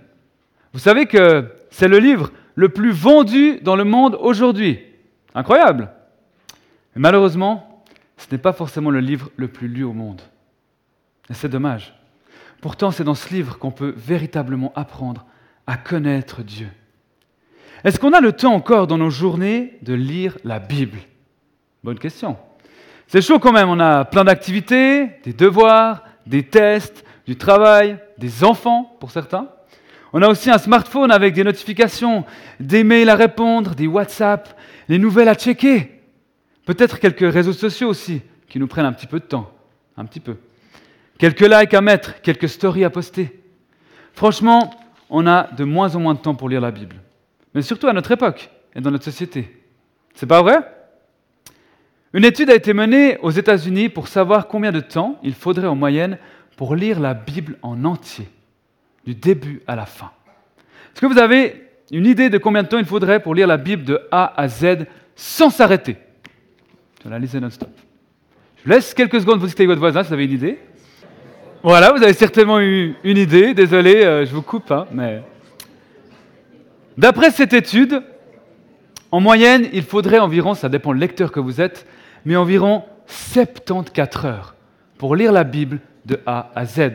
vous 0.71 0.79
savez 0.79 1.05
que 1.05 1.51
c'est 1.69 1.87
le 1.87 1.99
livre 1.99 2.31
le 2.55 2.69
plus 2.69 2.91
vendu 2.91 3.59
dans 3.61 3.75
le 3.75 3.83
monde 3.83 4.17
aujourd'hui. 4.19 4.79
Incroyable. 5.35 5.89
Malheureusement, 6.95 7.83
ce 8.17 8.27
n'est 8.31 8.41
pas 8.41 8.53
forcément 8.53 8.91
le 8.91 8.99
livre 8.99 9.29
le 9.35 9.47
plus 9.47 9.67
lu 9.67 9.83
au 9.83 9.93
monde. 9.93 10.21
Et 11.29 11.33
c'est 11.33 11.49
dommage. 11.49 11.93
Pourtant, 12.61 12.91
c'est 12.91 13.03
dans 13.03 13.15
ce 13.15 13.33
livre 13.33 13.57
qu'on 13.57 13.71
peut 13.71 13.93
véritablement 13.97 14.71
apprendre 14.75 15.25
à 15.67 15.75
connaître 15.75 16.43
Dieu. 16.43 16.69
Est-ce 17.83 17.99
qu'on 17.99 18.13
a 18.13 18.21
le 18.21 18.31
temps 18.31 18.53
encore 18.53 18.87
dans 18.87 18.97
nos 18.97 19.09
journées 19.09 19.73
de 19.81 19.93
lire 19.93 20.37
la 20.45 20.59
Bible? 20.59 20.99
Bonne 21.83 21.99
question. 21.99 22.37
C'est 23.07 23.21
chaud 23.21 23.39
quand 23.39 23.51
même, 23.51 23.67
on 23.67 23.79
a 23.79 24.05
plein 24.05 24.23
d'activités, 24.23 25.07
des 25.23 25.33
devoirs, 25.33 26.03
des 26.25 26.43
tests, 26.43 27.03
du 27.27 27.35
travail, 27.35 27.97
des 28.17 28.45
enfants 28.45 28.95
pour 29.01 29.11
certains. 29.11 29.49
On 30.13 30.21
a 30.21 30.29
aussi 30.29 30.49
un 30.49 30.57
smartphone 30.57 31.11
avec 31.11 31.33
des 31.33 31.43
notifications, 31.43 32.23
des 32.59 32.85
mails 32.85 33.09
à 33.09 33.15
répondre, 33.15 33.75
des 33.75 33.87
WhatsApp, 33.87 34.57
les 34.87 34.97
nouvelles 34.97 35.27
à 35.27 35.35
checker. 35.35 35.99
Peut-être 36.65 36.99
quelques 36.99 37.33
réseaux 37.33 37.53
sociaux 37.53 37.89
aussi 37.89 38.21
qui 38.47 38.59
nous 38.59 38.67
prennent 38.67 38.85
un 38.85 38.93
petit 38.93 39.07
peu 39.07 39.19
de 39.19 39.25
temps. 39.25 39.51
Un 39.97 40.05
petit 40.05 40.21
peu. 40.21 40.37
Quelques 41.17 41.41
likes 41.41 41.73
à 41.73 41.81
mettre, 41.81 42.21
quelques 42.21 42.47
stories 42.47 42.85
à 42.85 42.89
poster. 42.89 43.41
Franchement, 44.13 44.73
on 45.09 45.27
a 45.27 45.49
de 45.51 45.65
moins 45.65 45.95
en 45.95 45.99
moins 45.99 46.13
de 46.13 46.19
temps 46.19 46.35
pour 46.35 46.47
lire 46.47 46.61
la 46.61 46.71
Bible. 46.71 46.95
Mais 47.53 47.61
surtout 47.61 47.87
à 47.87 47.93
notre 47.93 48.11
époque 48.11 48.49
et 48.75 48.81
dans 48.81 48.91
notre 48.91 49.03
société. 49.03 49.63
C'est 50.15 50.25
pas 50.25 50.41
vrai? 50.41 50.59
Une 52.13 52.25
étude 52.25 52.49
a 52.49 52.55
été 52.55 52.73
menée 52.73 53.17
aux 53.21 53.31
États-Unis 53.31 53.89
pour 53.89 54.07
savoir 54.07 54.47
combien 54.47 54.71
de 54.71 54.79
temps 54.79 55.19
il 55.23 55.33
faudrait 55.33 55.67
en 55.67 55.75
moyenne 55.75 56.17
pour 56.57 56.75
lire 56.75 56.99
la 56.99 57.13
Bible 57.15 57.57
en 57.63 57.83
entier 57.85 58.27
du 59.05 59.15
début 59.15 59.61
à 59.67 59.75
la 59.75 59.85
fin. 59.85 60.11
Est-ce 60.93 61.01
que 61.01 61.07
vous 61.07 61.17
avez 61.17 61.69
une 61.91 62.05
idée 62.05 62.29
de 62.29 62.37
combien 62.37 62.63
de 62.63 62.67
temps 62.67 62.77
il 62.77 62.85
faudrait 62.85 63.19
pour 63.19 63.33
lire 63.33 63.47
la 63.47 63.57
Bible 63.57 63.83
de 63.83 63.99
A 64.11 64.39
à 64.39 64.47
Z 64.47 64.85
sans 65.15 65.49
s'arrêter? 65.49 65.97
Je 67.03 67.09
la 67.09 67.19
non-stop. 67.19 67.69
Je 68.57 68.63
vous 68.63 68.69
laisse 68.69 68.93
quelques 68.93 69.19
secondes 69.19 69.39
vous 69.39 69.45
discuter 69.45 69.63
avec 69.63 69.69
votre 69.69 69.81
voisin 69.81 70.03
si 70.03 70.07
vous 70.07 70.13
avez 70.13 70.25
une 70.25 70.31
idée. 70.31 70.59
Voilà, 71.63 71.91
vous 71.91 72.01
avez 72.01 72.13
certainement 72.13 72.61
eu 72.61 72.95
une 73.03 73.17
idée. 73.17 73.53
Désolé, 73.53 74.05
euh, 74.05 74.25
je 74.25 74.33
vous 74.33 74.41
coupe, 74.41 74.71
hein, 74.71 74.85
mais. 74.91 75.21
D'après 76.97 77.31
cette 77.31 77.53
étude, 77.53 78.03
en 79.11 79.19
moyenne, 79.19 79.67
il 79.73 79.83
faudrait 79.83 80.19
environ, 80.19 80.53
ça 80.53 80.69
dépend 80.69 80.91
le 80.91 80.99
lecteur 80.99 81.31
que 81.31 81.39
vous 81.39 81.61
êtes, 81.61 81.85
mais 82.25 82.35
environ 82.35 82.83
74 83.07 84.25
heures 84.25 84.55
pour 84.97 85.15
lire 85.15 85.31
la 85.31 85.43
Bible 85.43 85.79
de 86.05 86.19
A 86.25 86.51
à 86.55 86.65
Z. 86.65 86.91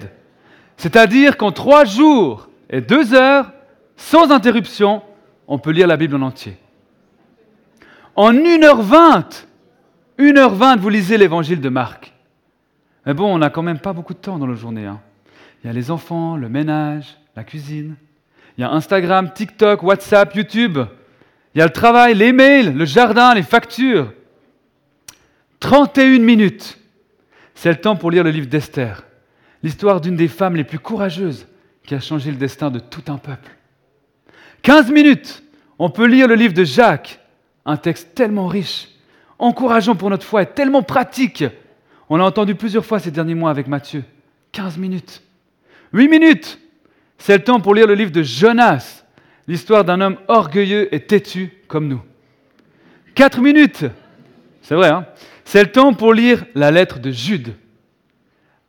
C'est-à-dire 0.76 1.36
qu'en 1.36 1.52
trois 1.52 1.84
jours 1.84 2.48
et 2.70 2.80
deux 2.80 3.14
heures, 3.14 3.52
sans 3.96 4.30
interruption, 4.30 5.02
on 5.46 5.58
peut 5.58 5.70
lire 5.70 5.86
la 5.86 5.96
Bible 5.96 6.16
en 6.16 6.22
entier. 6.22 6.56
En 8.14 8.32
1h20, 8.32 9.46
1h20, 10.18 10.78
vous 10.78 10.88
lisez 10.88 11.18
l'évangile 11.18 11.60
de 11.60 11.68
Marc. 11.68 12.12
Mais 13.06 13.14
bon, 13.14 13.32
on 13.32 13.38
n'a 13.38 13.50
quand 13.50 13.62
même 13.62 13.78
pas 13.78 13.92
beaucoup 13.92 14.14
de 14.14 14.18
temps 14.18 14.38
dans 14.38 14.46
la 14.46 14.54
journée. 14.54 14.86
Hein. 14.86 15.00
Il 15.62 15.66
y 15.66 15.70
a 15.70 15.72
les 15.72 15.90
enfants, 15.90 16.36
le 16.36 16.48
ménage, 16.48 17.16
la 17.36 17.44
cuisine. 17.44 17.96
Il 18.58 18.62
y 18.62 18.64
a 18.64 18.72
Instagram, 18.72 19.32
TikTok, 19.32 19.82
WhatsApp, 19.82 20.34
YouTube. 20.34 20.78
Il 21.54 21.58
y 21.58 21.62
a 21.62 21.64
le 21.64 21.72
travail, 21.72 22.14
les 22.14 22.32
mails, 22.32 22.76
le 22.76 22.84
jardin, 22.84 23.32
les 23.34 23.42
factures. 23.42 24.12
31 25.60 26.18
minutes. 26.18 26.78
C'est 27.54 27.70
le 27.70 27.80
temps 27.80 27.96
pour 27.96 28.10
lire 28.10 28.24
le 28.24 28.30
livre 28.30 28.48
d'Esther 28.48 29.04
l'histoire 29.62 30.00
d'une 30.00 30.16
des 30.16 30.28
femmes 30.28 30.56
les 30.56 30.64
plus 30.64 30.78
courageuses 30.78 31.46
qui 31.84 31.94
a 31.94 32.00
changé 32.00 32.30
le 32.30 32.36
destin 32.36 32.70
de 32.70 32.78
tout 32.78 33.02
un 33.08 33.18
peuple. 33.18 33.50
15 34.62 34.90
minutes, 34.90 35.42
on 35.78 35.90
peut 35.90 36.06
lire 36.06 36.28
le 36.28 36.34
livre 36.34 36.54
de 36.54 36.64
Jacques, 36.64 37.20
un 37.64 37.76
texte 37.76 38.14
tellement 38.14 38.46
riche. 38.46 38.88
encourageant 39.38 39.94
pour 39.94 40.10
notre 40.10 40.26
foi 40.26 40.42
et 40.42 40.46
tellement 40.46 40.82
pratique. 40.82 41.44
On 42.08 42.16
l'a 42.16 42.24
entendu 42.24 42.56
plusieurs 42.56 42.84
fois 42.84 42.98
ces 42.98 43.12
derniers 43.12 43.36
mois 43.36 43.50
avec 43.50 43.68
Matthieu. 43.68 44.02
15 44.50 44.78
minutes. 44.78 45.22
8 45.92 46.08
minutes. 46.08 46.58
C'est 47.18 47.36
le 47.36 47.44
temps 47.44 47.60
pour 47.60 47.74
lire 47.74 47.86
le 47.86 47.94
livre 47.94 48.12
de 48.12 48.22
Jonas, 48.22 49.04
l'histoire 49.46 49.84
d'un 49.84 50.00
homme 50.00 50.18
orgueilleux 50.28 50.92
et 50.94 51.00
têtu 51.00 51.52
comme 51.66 51.88
nous. 51.88 52.02
4 53.14 53.40
minutes. 53.40 53.84
C'est 54.62 54.74
vrai, 54.74 54.88
hein 54.88 55.06
C'est 55.44 55.62
le 55.62 55.72
temps 55.72 55.92
pour 55.92 56.14
lire 56.14 56.44
la 56.54 56.70
lettre 56.70 56.98
de 57.00 57.10
Jude. 57.10 57.54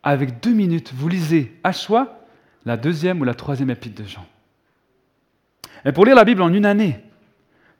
Avec 0.02 0.40
2 0.40 0.52
minutes, 0.52 0.92
vous 0.94 1.08
lisez 1.08 1.58
à 1.62 1.72
choix 1.72 2.24
la 2.64 2.76
deuxième 2.76 3.20
ou 3.20 3.24
la 3.24 3.34
troisième 3.34 3.70
épître 3.70 4.02
de 4.02 4.08
Jean. 4.08 4.26
Et 5.84 5.92
pour 5.92 6.04
lire 6.04 6.16
la 6.16 6.24
Bible 6.24 6.42
en 6.42 6.52
une 6.52 6.66
année, 6.66 7.00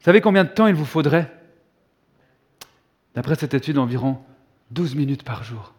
savez 0.01 0.21
combien 0.21 0.45
de 0.45 0.51
temps 0.51 0.67
il 0.67 0.75
vous 0.75 0.85
faudrait? 0.85 1.31
D'après 3.15 3.35
cette 3.35 3.55
étude, 3.55 3.79
environ 3.79 4.19
12 4.71 4.95
minutes 4.95 5.25
par 5.25 5.45
jour. 5.45 5.75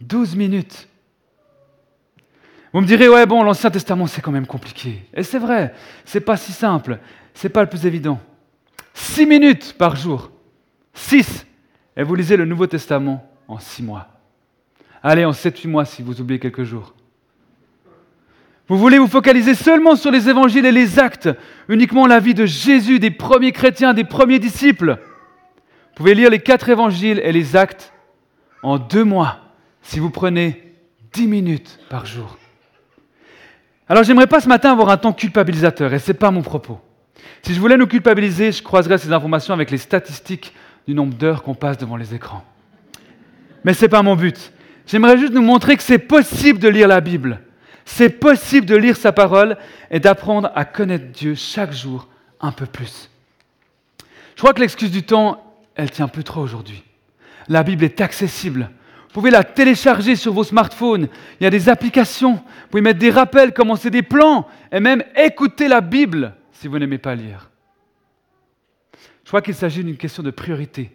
12 0.00 0.36
minutes. 0.36 0.88
Vous 2.72 2.80
me 2.80 2.86
direz, 2.86 3.08
ouais, 3.08 3.26
bon, 3.26 3.42
l'Ancien 3.42 3.70
Testament, 3.70 4.06
c'est 4.06 4.22
quand 4.22 4.30
même 4.30 4.46
compliqué. 4.46 5.02
Et 5.14 5.22
c'est 5.22 5.38
vrai, 5.38 5.74
c'est 6.04 6.20
pas 6.20 6.36
si 6.36 6.52
simple, 6.52 6.98
c'est 7.34 7.50
pas 7.50 7.62
le 7.62 7.68
plus 7.68 7.86
évident. 7.86 8.18
6 8.94 9.26
minutes 9.26 9.74
par 9.76 9.96
jour. 9.96 10.30
6. 10.94 11.46
Et 11.96 12.02
vous 12.02 12.14
lisez 12.14 12.36
le 12.36 12.46
Nouveau 12.46 12.66
Testament 12.66 13.30
en 13.46 13.58
6 13.58 13.82
mois. 13.82 14.08
Allez, 15.02 15.24
en 15.24 15.32
7-8 15.32 15.68
mois 15.68 15.84
si 15.84 16.02
vous 16.02 16.20
oubliez 16.20 16.38
quelques 16.38 16.64
jours. 16.64 16.94
Vous 18.68 18.78
voulez 18.78 18.98
vous 18.98 19.08
focaliser 19.08 19.54
seulement 19.54 19.96
sur 19.96 20.10
les 20.10 20.30
évangiles 20.30 20.64
et 20.64 20.72
les 20.72 20.98
actes, 20.98 21.28
uniquement 21.68 22.06
la 22.06 22.20
vie 22.20 22.34
de 22.34 22.46
Jésus, 22.46 22.98
des 22.98 23.10
premiers 23.10 23.52
chrétiens, 23.52 23.92
des 23.92 24.04
premiers 24.04 24.38
disciples. 24.38 24.98
Vous 24.98 25.94
pouvez 25.96 26.14
lire 26.14 26.30
les 26.30 26.38
quatre 26.38 26.70
évangiles 26.70 27.20
et 27.22 27.32
les 27.32 27.54
actes 27.54 27.92
en 28.62 28.78
deux 28.78 29.04
mois 29.04 29.40
si 29.82 29.98
vous 29.98 30.10
prenez 30.10 30.74
dix 31.12 31.26
minutes 31.26 31.80
par 31.90 32.06
jour. 32.06 32.38
Alors 33.92 34.04
j'aimerais 34.04 34.26
pas 34.26 34.40
ce 34.40 34.48
matin 34.48 34.72
avoir 34.72 34.88
un 34.88 34.96
temps 34.96 35.12
culpabilisateur, 35.12 35.92
et 35.92 35.98
ce 35.98 36.12
n'est 36.12 36.18
pas 36.18 36.30
mon 36.30 36.40
propos. 36.40 36.80
Si 37.42 37.52
je 37.52 37.60
voulais 37.60 37.76
nous 37.76 37.86
culpabiliser, 37.86 38.50
je 38.50 38.62
croiserais 38.62 38.96
ces 38.96 39.12
informations 39.12 39.52
avec 39.52 39.70
les 39.70 39.76
statistiques 39.76 40.54
du 40.88 40.94
nombre 40.94 41.12
d'heures 41.12 41.42
qu'on 41.42 41.52
passe 41.54 41.76
devant 41.76 41.96
les 41.96 42.14
écrans. 42.14 42.42
Mais 43.64 43.74
ce 43.74 43.82
n'est 43.82 43.90
pas 43.90 44.00
mon 44.00 44.16
but. 44.16 44.50
J'aimerais 44.86 45.18
juste 45.18 45.34
nous 45.34 45.42
montrer 45.42 45.76
que 45.76 45.82
c'est 45.82 45.98
possible 45.98 46.58
de 46.58 46.70
lire 46.70 46.88
la 46.88 47.02
Bible 47.02 47.38
c'est 47.84 48.08
possible 48.08 48.64
de 48.64 48.76
lire 48.76 48.96
sa 48.96 49.12
parole 49.12 49.58
et 49.90 50.00
d'apprendre 50.00 50.50
à 50.54 50.64
connaître 50.64 51.12
Dieu 51.12 51.34
chaque 51.34 51.74
jour 51.74 52.08
un 52.40 52.52
peu 52.52 52.64
plus. 52.64 53.10
Je 54.36 54.40
crois 54.40 54.54
que 54.54 54.60
l'excuse 54.60 54.90
du 54.90 55.02
temps, 55.02 55.54
elle 55.74 55.90
tient 55.90 56.08
plus 56.08 56.24
trop 56.24 56.40
aujourd'hui. 56.40 56.82
La 57.48 57.62
Bible 57.62 57.84
est 57.84 58.00
accessible. 58.00 58.70
Vous 59.12 59.20
pouvez 59.20 59.30
la 59.30 59.44
télécharger 59.44 60.16
sur 60.16 60.32
vos 60.32 60.42
smartphones. 60.42 61.06
Il 61.38 61.44
y 61.44 61.46
a 61.46 61.50
des 61.50 61.68
applications. 61.68 62.36
Vous 62.36 62.68
pouvez 62.70 62.80
mettre 62.80 62.98
des 62.98 63.10
rappels, 63.10 63.52
commencer 63.52 63.90
des 63.90 64.00
plans 64.00 64.48
et 64.72 64.80
même 64.80 65.04
écouter 65.14 65.68
la 65.68 65.82
Bible 65.82 66.34
si 66.52 66.66
vous 66.66 66.78
n'aimez 66.78 66.96
pas 66.96 67.14
lire. 67.14 67.50
Je 69.22 69.28
crois 69.28 69.42
qu'il 69.42 69.54
s'agit 69.54 69.84
d'une 69.84 69.98
question 69.98 70.22
de 70.22 70.30
priorité. 70.30 70.92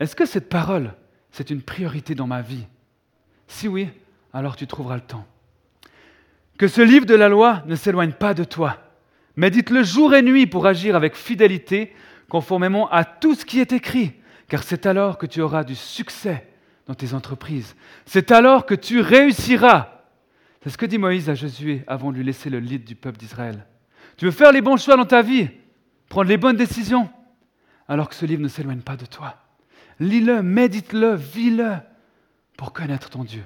Est-ce 0.00 0.16
que 0.16 0.26
cette 0.26 0.48
parole, 0.48 0.94
c'est 1.30 1.50
une 1.50 1.62
priorité 1.62 2.16
dans 2.16 2.26
ma 2.26 2.42
vie? 2.42 2.66
Si 3.46 3.68
oui, 3.68 3.88
alors 4.32 4.56
tu 4.56 4.66
trouveras 4.66 4.96
le 4.96 5.02
temps. 5.02 5.24
Que 6.58 6.66
ce 6.66 6.80
livre 6.80 7.06
de 7.06 7.14
la 7.14 7.28
loi 7.28 7.62
ne 7.66 7.76
s'éloigne 7.76 8.14
pas 8.14 8.34
de 8.34 8.42
toi. 8.42 8.78
Médite-le 9.36 9.84
jour 9.84 10.12
et 10.16 10.22
nuit 10.22 10.48
pour 10.48 10.66
agir 10.66 10.96
avec 10.96 11.14
fidélité, 11.14 11.94
conformément 12.28 12.90
à 12.90 13.04
tout 13.04 13.36
ce 13.36 13.44
qui 13.44 13.60
est 13.60 13.72
écrit, 13.72 14.14
car 14.48 14.64
c'est 14.64 14.86
alors 14.86 15.18
que 15.18 15.26
tu 15.26 15.40
auras 15.40 15.62
du 15.62 15.76
succès 15.76 16.48
dans 16.90 16.96
tes 16.96 17.14
entreprises. 17.14 17.76
C'est 18.04 18.32
alors 18.32 18.66
que 18.66 18.74
tu 18.74 19.00
réussiras. 19.00 19.90
C'est 20.60 20.70
ce 20.70 20.76
que 20.76 20.86
dit 20.86 20.98
Moïse 20.98 21.30
à 21.30 21.36
Josué 21.36 21.84
avant 21.86 22.10
de 22.10 22.16
lui 22.16 22.24
laisser 22.24 22.50
le 22.50 22.58
lead 22.58 22.82
du 22.82 22.96
peuple 22.96 23.16
d'Israël. 23.16 23.64
Tu 24.16 24.24
veux 24.24 24.32
faire 24.32 24.50
les 24.50 24.60
bons 24.60 24.76
choix 24.76 24.96
dans 24.96 25.04
ta 25.04 25.22
vie, 25.22 25.48
prendre 26.08 26.28
les 26.28 26.36
bonnes 26.36 26.56
décisions, 26.56 27.08
alors 27.86 28.08
que 28.08 28.16
ce 28.16 28.26
livre 28.26 28.42
ne 28.42 28.48
s'éloigne 28.48 28.80
pas 28.80 28.96
de 28.96 29.06
toi. 29.06 29.36
Lis-le, 30.00 30.42
médite-le, 30.42 31.14
vis-le 31.14 31.76
pour 32.56 32.72
connaître 32.72 33.08
ton 33.08 33.22
Dieu. 33.22 33.44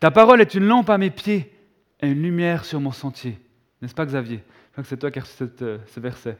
Ta 0.00 0.10
parole 0.10 0.40
est 0.40 0.54
une 0.54 0.64
lampe 0.64 0.88
à 0.88 0.96
mes 0.96 1.10
pieds 1.10 1.52
et 2.00 2.08
une 2.08 2.22
lumière 2.22 2.64
sur 2.64 2.80
mon 2.80 2.92
sentier. 2.92 3.38
N'est-ce 3.82 3.94
pas 3.94 4.06
Xavier? 4.06 4.42
Je 4.68 4.72
crois 4.72 4.82
que 4.82 4.88
c'est 4.88 4.96
toi 4.96 5.10
qui 5.10 5.18
as 5.18 5.22
reçu 5.24 5.44
euh, 5.60 5.76
ce 5.94 6.00
verset. 6.00 6.38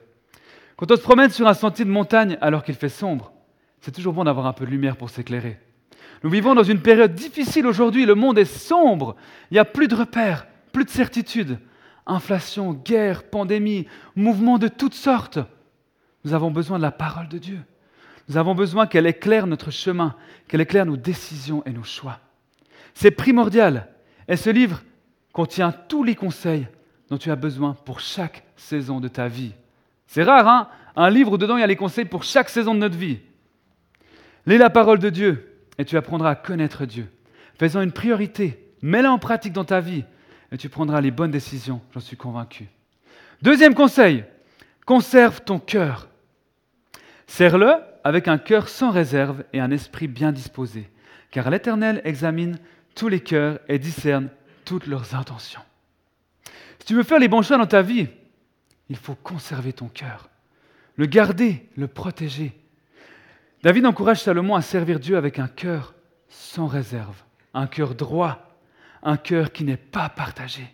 Quand 0.78 0.90
on 0.90 0.96
se 0.96 1.02
promène 1.02 1.28
sur 1.28 1.46
un 1.46 1.52
sentier 1.52 1.84
de 1.84 1.90
montagne 1.90 2.38
alors 2.40 2.64
qu'il 2.64 2.74
fait 2.74 2.88
sombre, 2.88 3.34
c'est 3.82 3.92
toujours 3.92 4.14
bon 4.14 4.24
d'avoir 4.24 4.46
un 4.46 4.54
peu 4.54 4.64
de 4.64 4.70
lumière 4.70 4.96
pour 4.96 5.10
s'éclairer. 5.10 5.58
Nous 6.22 6.30
vivons 6.30 6.54
dans 6.54 6.62
une 6.62 6.80
période 6.80 7.14
difficile 7.14 7.66
aujourd'hui, 7.66 8.06
le 8.06 8.14
monde 8.14 8.38
est 8.38 8.44
sombre, 8.44 9.16
il 9.50 9.54
n'y 9.54 9.60
a 9.60 9.64
plus 9.64 9.88
de 9.88 9.94
repères, 9.94 10.46
plus 10.72 10.84
de 10.84 10.90
certitudes. 10.90 11.58
Inflation, 12.06 12.72
guerre, 12.72 13.24
pandémie, 13.24 13.86
mouvements 14.14 14.58
de 14.58 14.68
toutes 14.68 14.94
sortes. 14.94 15.38
Nous 16.24 16.34
avons 16.34 16.50
besoin 16.50 16.78
de 16.78 16.82
la 16.82 16.92
parole 16.92 17.28
de 17.28 17.38
Dieu. 17.38 17.60
Nous 18.28 18.36
avons 18.36 18.54
besoin 18.54 18.86
qu'elle 18.86 19.06
éclaire 19.06 19.46
notre 19.46 19.70
chemin, 19.70 20.14
qu'elle 20.48 20.60
éclaire 20.60 20.86
nos 20.86 20.96
décisions 20.96 21.62
et 21.64 21.70
nos 21.70 21.84
choix. 21.84 22.20
C'est 22.94 23.10
primordial. 23.10 23.88
Et 24.28 24.36
ce 24.36 24.50
livre 24.50 24.82
contient 25.32 25.72
tous 25.72 26.02
les 26.02 26.14
conseils 26.14 26.66
dont 27.10 27.18
tu 27.18 27.30
as 27.30 27.36
besoin 27.36 27.74
pour 27.74 28.00
chaque 28.00 28.44
saison 28.56 29.00
de 29.00 29.08
ta 29.08 29.28
vie. 29.28 29.52
C'est 30.06 30.22
rare, 30.22 30.48
hein? 30.48 30.68
Un 30.96 31.10
livre 31.10 31.32
où 31.32 31.38
dedans 31.38 31.56
il 31.56 31.60
y 31.60 31.64
a 31.64 31.68
les 31.68 31.76
conseils 31.76 32.06
pour 32.06 32.24
chaque 32.24 32.48
saison 32.48 32.74
de 32.74 32.80
notre 32.80 32.96
vie. 32.96 33.18
Lis 34.46 34.58
la 34.58 34.70
parole 34.70 34.98
de 34.98 35.10
Dieu 35.10 35.55
et 35.78 35.84
tu 35.84 35.96
apprendras 35.96 36.30
à 36.30 36.34
connaître 36.34 36.86
Dieu. 36.86 37.08
Fais-en 37.58 37.82
une 37.82 37.92
priorité, 37.92 38.72
mets-la 38.82 39.12
en 39.12 39.18
pratique 39.18 39.52
dans 39.52 39.64
ta 39.64 39.80
vie 39.80 40.04
et 40.52 40.56
tu 40.56 40.68
prendras 40.68 41.00
les 41.00 41.10
bonnes 41.10 41.30
décisions, 41.30 41.80
j'en 41.92 42.00
suis 42.00 42.16
convaincu. 42.16 42.66
Deuxième 43.42 43.74
conseil, 43.74 44.24
conserve 44.84 45.42
ton 45.42 45.58
cœur. 45.58 46.08
Serre-le 47.26 47.74
avec 48.04 48.28
un 48.28 48.38
cœur 48.38 48.68
sans 48.68 48.90
réserve 48.90 49.44
et 49.52 49.60
un 49.60 49.70
esprit 49.70 50.06
bien 50.06 50.32
disposé, 50.32 50.88
car 51.30 51.50
l'Éternel 51.50 52.00
examine 52.04 52.58
tous 52.94 53.08
les 53.08 53.20
cœurs 53.20 53.58
et 53.68 53.78
discerne 53.78 54.28
toutes 54.64 54.86
leurs 54.86 55.14
intentions. 55.14 55.62
Si 56.78 56.86
tu 56.86 56.94
veux 56.94 57.02
faire 57.02 57.18
les 57.18 57.28
bons 57.28 57.42
choix 57.42 57.58
dans 57.58 57.66
ta 57.66 57.82
vie, 57.82 58.06
il 58.88 58.96
faut 58.96 59.16
conserver 59.16 59.72
ton 59.72 59.88
cœur, 59.88 60.30
le 60.94 61.06
garder, 61.06 61.68
le 61.76 61.88
protéger. 61.88 62.52
David 63.62 63.86
encourage 63.86 64.22
Salomon 64.22 64.54
à 64.54 64.62
servir 64.62 65.00
Dieu 65.00 65.16
avec 65.16 65.38
un 65.38 65.48
cœur 65.48 65.94
sans 66.28 66.66
réserve, 66.66 67.22
un 67.54 67.66
cœur 67.66 67.94
droit, 67.94 68.58
un 69.02 69.16
cœur 69.16 69.52
qui 69.52 69.64
n'est 69.64 69.76
pas 69.76 70.08
partagé. 70.08 70.66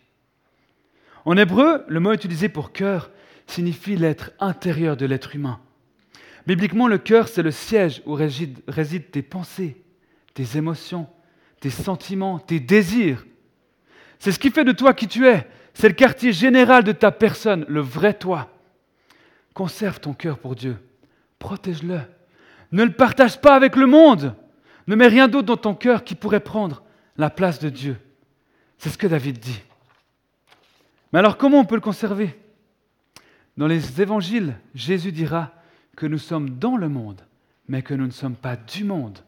En 1.24 1.36
hébreu, 1.36 1.84
le 1.88 2.00
mot 2.00 2.12
utilisé 2.12 2.48
pour 2.48 2.72
cœur 2.72 3.10
signifie 3.46 3.96
l'être 3.96 4.32
intérieur 4.40 4.96
de 4.96 5.06
l'être 5.06 5.34
humain. 5.36 5.60
Bibliquement, 6.46 6.88
le 6.88 6.98
cœur, 6.98 7.28
c'est 7.28 7.42
le 7.42 7.52
siège 7.52 8.02
où 8.06 8.14
résident 8.14 9.10
tes 9.12 9.22
pensées, 9.22 9.80
tes 10.34 10.56
émotions, 10.56 11.08
tes 11.60 11.70
sentiments, 11.70 12.40
tes 12.40 12.58
désirs, 12.58 13.24
c'est 14.22 14.30
ce 14.30 14.38
qui 14.38 14.52
fait 14.52 14.62
de 14.62 14.70
toi 14.70 14.94
qui 14.94 15.08
tu 15.08 15.26
es. 15.26 15.48
C'est 15.74 15.88
le 15.88 15.94
quartier 15.94 16.32
général 16.32 16.84
de 16.84 16.92
ta 16.92 17.10
personne, 17.10 17.64
le 17.66 17.80
vrai 17.80 18.14
toi. 18.14 18.56
Conserve 19.52 19.98
ton 19.98 20.14
cœur 20.14 20.38
pour 20.38 20.54
Dieu. 20.54 20.76
Protège-le. 21.40 21.98
Ne 22.72 22.84
le 22.84 22.92
partage 22.92 23.40
pas 23.40 23.54
avec 23.54 23.76
le 23.76 23.86
monde. 23.86 24.34
Ne 24.86 24.96
mets 24.96 25.06
rien 25.06 25.28
d'autre 25.28 25.46
dans 25.46 25.56
ton 25.56 25.74
cœur 25.74 26.04
qui 26.04 26.14
pourrait 26.14 26.40
prendre 26.40 26.82
la 27.16 27.30
place 27.30 27.60
de 27.60 27.68
Dieu. 27.68 27.96
C'est 28.78 28.90
ce 28.90 28.98
que 28.98 29.06
David 29.06 29.38
dit. 29.38 29.60
Mais 31.12 31.18
alors 31.18 31.36
comment 31.36 31.60
on 31.60 31.64
peut 31.64 31.74
le 31.74 31.80
conserver? 31.80 32.36
Dans 33.56 33.66
les 33.66 34.00
évangiles, 34.00 34.54
Jésus 34.74 35.12
dira 35.12 35.52
que 35.94 36.06
nous 36.06 36.18
sommes 36.18 36.50
dans 36.50 36.76
le 36.76 36.88
monde, 36.88 37.20
mais 37.68 37.82
que 37.82 37.92
nous 37.92 38.06
ne 38.06 38.12
sommes 38.12 38.34
pas 38.34 38.56
du 38.56 38.82
monde. 38.84 39.18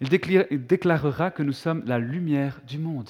Il 0.00 0.08
déclarera 0.08 1.30
que 1.30 1.44
nous 1.44 1.52
sommes 1.52 1.84
la 1.86 2.00
lumière 2.00 2.60
du 2.66 2.78
monde. 2.78 3.08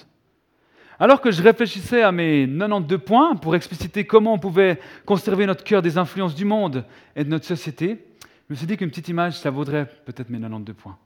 Alors 1.00 1.22
que 1.22 1.30
je 1.30 1.42
réfléchissais 1.42 2.02
à 2.02 2.12
mes 2.12 2.46
92 2.46 2.98
points 2.98 3.34
pour 3.34 3.56
expliciter 3.56 4.04
comment 4.04 4.34
on 4.34 4.38
pouvait 4.38 4.78
conserver 5.06 5.46
notre 5.46 5.64
cœur 5.64 5.80
des 5.80 5.96
influences 5.96 6.34
du 6.34 6.44
monde 6.44 6.84
et 7.16 7.24
de 7.24 7.30
notre 7.30 7.46
société, 7.46 8.04
je 8.52 8.54
me 8.54 8.58
suis 8.58 8.66
dit 8.66 8.76
qu'une 8.76 8.90
petite 8.90 9.08
image, 9.08 9.38
ça 9.38 9.48
vaudrait 9.48 9.86
peut-être 10.04 10.28
mes 10.28 10.38
92 10.38 10.76
points. 10.76 10.98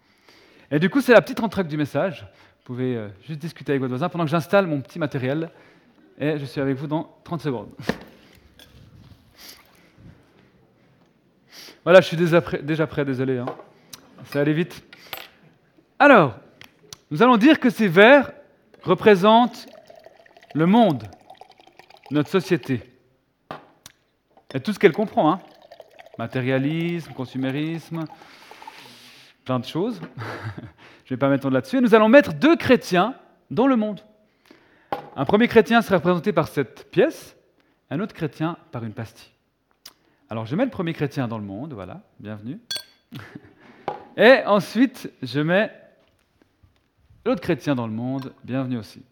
Et 0.69 0.81
du 0.81 0.91
coup, 0.91 1.01
c'est 1.01 1.13
la 1.13 1.23
petite 1.23 1.39
entraque 1.39 1.69
du 1.69 1.77
message. 1.77 2.23
Vous 2.23 2.65
pouvez 2.65 2.97
euh, 2.97 3.09
juste 3.25 3.39
discuter 3.39 3.71
avec 3.71 3.83
votre 3.83 3.91
voisin 3.91 4.09
pendant 4.09 4.25
que 4.25 4.31
j'installe 4.33 4.67
mon 4.67 4.81
petit 4.81 4.99
matériel. 4.99 5.49
Et 6.19 6.39
je 6.39 6.45
suis 6.45 6.61
avec 6.61 6.77
vous 6.77 6.89
dans 6.89 7.09
30 7.23 7.43
secondes. 7.43 7.69
Voilà, 11.85 12.01
je 12.01 12.09
suis 12.09 12.17
déjà 12.17 12.41
prêt, 12.41 13.05
désolé. 13.05 13.39
Hein. 13.39 13.47
Ça 14.25 14.41
allait 14.41 14.53
vite. 14.53 14.83
Alors, 16.01 16.35
nous 17.13 17.23
allons 17.23 17.37
dire 17.37 17.61
que 17.61 17.71
ces 17.71 17.87
vers 17.87 18.33
représentent 18.83 19.69
le 20.53 20.67
monde, 20.67 21.05
notre 22.11 22.29
société, 22.29 22.83
et 24.53 24.59
tout 24.59 24.73
ce 24.73 24.81
qu'elle 24.81 24.93
comprend, 24.93 25.31
hein. 25.31 25.39
Matérialisme, 26.19 27.13
consumérisme, 27.13 28.05
plein 29.45 29.59
de 29.59 29.65
choses. 29.65 30.01
Je 31.05 31.15
ne 31.15 31.17
vais 31.17 31.17
pas 31.17 31.29
mettre 31.29 31.49
là-dessus. 31.51 31.81
Nous 31.81 31.95
allons 31.95 32.09
mettre 32.09 32.35
deux 32.35 32.57
chrétiens 32.57 33.15
dans 33.51 33.67
le 33.67 33.77
monde. 33.77 34.01
Un 35.15 35.25
premier 35.25 35.49
chrétien 35.49 35.83
sera 35.83 35.97
représenté 35.97 36.33
par 36.33 36.49
cette 36.49 36.91
pièce, 36.91 37.37
un 37.91 38.01
autre 38.01 38.15
chrétien 38.15 38.59
par 38.73 38.85
une 38.85 38.93
pastille. 38.93 39.31
Alors 40.29 40.47
je 40.47 40.57
mets 40.57 40.65
le 40.65 40.71
premier 40.71 40.93
chrétien 40.93 41.29
dans 41.29 41.39
le 41.39 41.45
monde, 41.45 41.73
voilà, 41.73 42.01
bienvenue. 42.19 42.59
Et 44.17 44.43
ensuite, 44.47 45.13
je 45.23 45.41
mets 45.41 45.71
l'autre 47.25 47.41
chrétien 47.41 47.75
dans 47.75 47.87
le 47.87 47.93
monde, 47.93 48.33
bienvenue 48.43 48.79
aussi. 48.79 49.03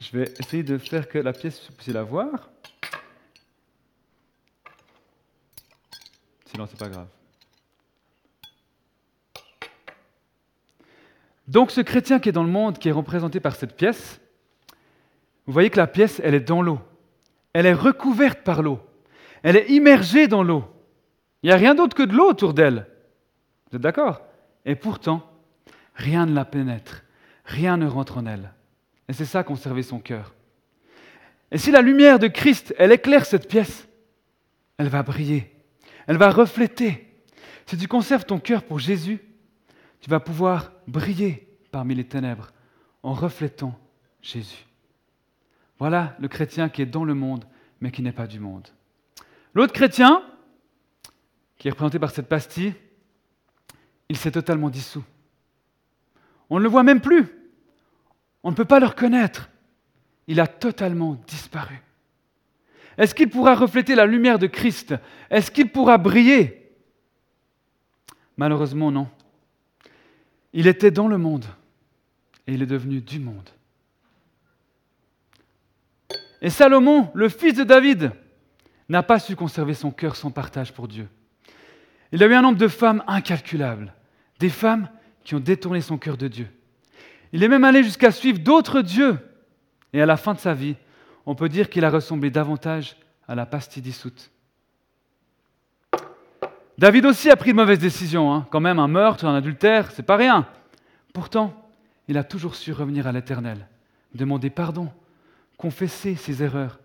Je 0.00 0.16
vais 0.16 0.32
essayer 0.38 0.62
de 0.62 0.76
faire 0.78 1.08
que 1.08 1.18
la 1.18 1.32
pièce, 1.32 1.66
vous 1.68 1.74
puissiez 1.74 1.92
la 1.92 2.02
voir. 2.02 2.50
Sinon, 6.60 6.68
c'est 6.70 6.78
pas 6.78 6.90
grave. 6.90 7.06
Donc 11.48 11.70
ce 11.70 11.80
chrétien 11.80 12.20
qui 12.20 12.28
est 12.28 12.32
dans 12.32 12.44
le 12.44 12.50
monde, 12.50 12.78
qui 12.78 12.90
est 12.90 12.92
représenté 12.92 13.40
par 13.40 13.56
cette 13.56 13.74
pièce, 13.74 14.20
vous 15.46 15.54
voyez 15.54 15.70
que 15.70 15.78
la 15.78 15.86
pièce, 15.86 16.20
elle 16.22 16.34
est 16.34 16.40
dans 16.40 16.60
l'eau. 16.60 16.78
Elle 17.54 17.64
est 17.64 17.72
recouverte 17.72 18.42
par 18.42 18.60
l'eau. 18.60 18.78
Elle 19.42 19.56
est 19.56 19.70
immergée 19.70 20.28
dans 20.28 20.42
l'eau. 20.42 20.64
Il 21.42 21.46
n'y 21.46 21.52
a 21.54 21.56
rien 21.56 21.74
d'autre 21.74 21.96
que 21.96 22.02
de 22.02 22.12
l'eau 22.12 22.28
autour 22.28 22.52
d'elle. 22.52 22.86
Vous 23.70 23.76
êtes 23.76 23.82
d'accord? 23.82 24.20
Et 24.66 24.74
pourtant, 24.74 25.26
rien 25.94 26.26
ne 26.26 26.34
la 26.34 26.44
pénètre. 26.44 27.04
Rien 27.46 27.78
ne 27.78 27.86
rentre 27.86 28.18
en 28.18 28.26
elle. 28.26 28.52
Et 29.08 29.14
c'est 29.14 29.24
ça 29.24 29.44
conserver 29.44 29.82
son 29.82 29.98
cœur. 29.98 30.34
Et 31.52 31.56
si 31.56 31.70
la 31.70 31.80
lumière 31.80 32.18
de 32.18 32.28
Christ, 32.28 32.74
elle 32.76 32.92
éclaire 32.92 33.24
cette 33.24 33.48
pièce, 33.48 33.88
elle 34.76 34.88
va 34.88 35.02
briller. 35.02 35.50
Elle 36.10 36.16
va 36.16 36.32
refléter. 36.32 37.06
Si 37.66 37.78
tu 37.78 37.86
conserves 37.86 38.24
ton 38.24 38.40
cœur 38.40 38.64
pour 38.64 38.80
Jésus, 38.80 39.20
tu 40.00 40.10
vas 40.10 40.18
pouvoir 40.18 40.72
briller 40.88 41.56
parmi 41.70 41.94
les 41.94 42.02
ténèbres 42.02 42.50
en 43.04 43.12
reflétant 43.12 43.78
Jésus. 44.20 44.66
Voilà 45.78 46.16
le 46.18 46.26
chrétien 46.26 46.68
qui 46.68 46.82
est 46.82 46.86
dans 46.86 47.04
le 47.04 47.14
monde, 47.14 47.44
mais 47.80 47.92
qui 47.92 48.02
n'est 48.02 48.10
pas 48.10 48.26
du 48.26 48.40
monde. 48.40 48.66
L'autre 49.54 49.72
chrétien, 49.72 50.24
qui 51.58 51.68
est 51.68 51.70
représenté 51.70 52.00
par 52.00 52.10
cette 52.10 52.28
pastille, 52.28 52.74
il 54.08 54.16
s'est 54.16 54.32
totalement 54.32 54.68
dissous. 54.68 55.04
On 56.48 56.58
ne 56.58 56.64
le 56.64 56.68
voit 56.68 56.82
même 56.82 57.00
plus. 57.00 57.28
On 58.42 58.50
ne 58.50 58.56
peut 58.56 58.64
pas 58.64 58.80
le 58.80 58.86
reconnaître. 58.86 59.48
Il 60.26 60.40
a 60.40 60.48
totalement 60.48 61.14
disparu. 61.28 61.80
Est-ce 62.98 63.14
qu'il 63.14 63.30
pourra 63.30 63.54
refléter 63.54 63.94
la 63.94 64.06
lumière 64.06 64.38
de 64.38 64.46
Christ? 64.46 64.94
Est-ce 65.30 65.50
qu'il 65.50 65.70
pourra 65.70 65.98
briller? 65.98 66.72
Malheureusement, 68.36 68.90
non. 68.90 69.08
Il 70.52 70.66
était 70.66 70.90
dans 70.90 71.08
le 71.08 71.18
monde 71.18 71.44
et 72.46 72.54
il 72.54 72.62
est 72.62 72.66
devenu 72.66 73.00
du 73.00 73.20
monde. 73.20 73.48
Et 76.42 76.50
Salomon, 76.50 77.10
le 77.14 77.28
fils 77.28 77.54
de 77.54 77.64
David, 77.64 78.12
n'a 78.88 79.02
pas 79.02 79.18
su 79.18 79.36
conserver 79.36 79.74
son 79.74 79.90
cœur 79.90 80.16
sans 80.16 80.30
partage 80.30 80.72
pour 80.72 80.88
Dieu. 80.88 81.08
Il 82.12 82.22
a 82.22 82.26
eu 82.26 82.34
un 82.34 82.42
nombre 82.42 82.58
de 82.58 82.68
femmes 82.68 83.04
incalculables, 83.06 83.94
des 84.40 84.48
femmes 84.48 84.88
qui 85.22 85.34
ont 85.34 85.40
détourné 85.40 85.80
son 85.80 85.98
cœur 85.98 86.16
de 86.16 86.28
Dieu. 86.28 86.48
Il 87.32 87.44
est 87.44 87.48
même 87.48 87.64
allé 87.64 87.84
jusqu'à 87.84 88.10
suivre 88.10 88.40
d'autres 88.40 88.80
dieux. 88.80 89.18
Et 89.92 90.00
à 90.00 90.06
la 90.06 90.16
fin 90.16 90.34
de 90.34 90.38
sa 90.38 90.54
vie, 90.54 90.76
on 91.30 91.36
peut 91.36 91.48
dire 91.48 91.70
qu'il 91.70 91.84
a 91.84 91.90
ressemblé 91.90 92.28
davantage 92.28 92.96
à 93.28 93.36
la 93.36 93.46
pastille 93.46 93.84
dissoute. 93.84 94.32
David 96.76 97.06
aussi 97.06 97.30
a 97.30 97.36
pris 97.36 97.52
de 97.52 97.56
mauvaises 97.56 97.78
décisions. 97.78 98.34
Hein. 98.34 98.48
Quand 98.50 98.58
même, 98.58 98.80
un 98.80 98.88
meurtre, 98.88 99.24
un 99.26 99.36
adultère, 99.36 99.92
c'est 99.92 100.02
pas 100.02 100.16
rien. 100.16 100.48
Pourtant, 101.14 101.54
il 102.08 102.18
a 102.18 102.24
toujours 102.24 102.56
su 102.56 102.72
revenir 102.72 103.06
à 103.06 103.12
l'Éternel, 103.12 103.68
demander 104.12 104.50
pardon, 104.50 104.88
confesser 105.56 106.16
ses 106.16 106.42
erreurs 106.42 106.80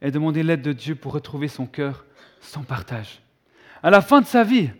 et 0.00 0.10
demander 0.10 0.42
l'aide 0.42 0.62
de 0.62 0.72
Dieu 0.72 0.94
pour 0.94 1.12
retrouver 1.12 1.48
son 1.48 1.66
cœur 1.66 2.06
sans 2.40 2.62
partage. 2.62 3.20
À 3.82 3.90
la 3.90 4.00
fin 4.00 4.22
de 4.22 4.26
sa 4.26 4.44
vie, 4.44 4.70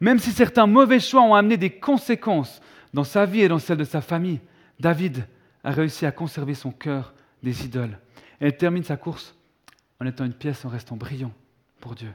même 0.00 0.18
si 0.18 0.30
certains 0.30 0.66
mauvais 0.66 1.00
choix 1.00 1.20
ont 1.20 1.34
amené 1.34 1.58
des 1.58 1.68
conséquences 1.68 2.62
dans 2.94 3.04
sa 3.04 3.26
vie 3.26 3.42
et 3.42 3.48
dans 3.48 3.58
celle 3.58 3.76
de 3.76 3.84
sa 3.84 4.00
famille, 4.00 4.40
David 4.78 5.26
a 5.64 5.70
réussi 5.70 6.06
à 6.06 6.12
conserver 6.12 6.54
son 6.54 6.70
cœur 6.70 7.12
des 7.42 7.66
idoles. 7.66 7.98
Et 8.40 8.46
il 8.46 8.56
termine 8.56 8.84
sa 8.84 8.96
course 8.96 9.34
en 10.00 10.06
étant 10.06 10.24
une 10.24 10.32
pièce 10.32 10.64
en 10.64 10.68
restant 10.68 10.96
brillant 10.96 11.32
pour 11.80 11.94
Dieu. 11.94 12.12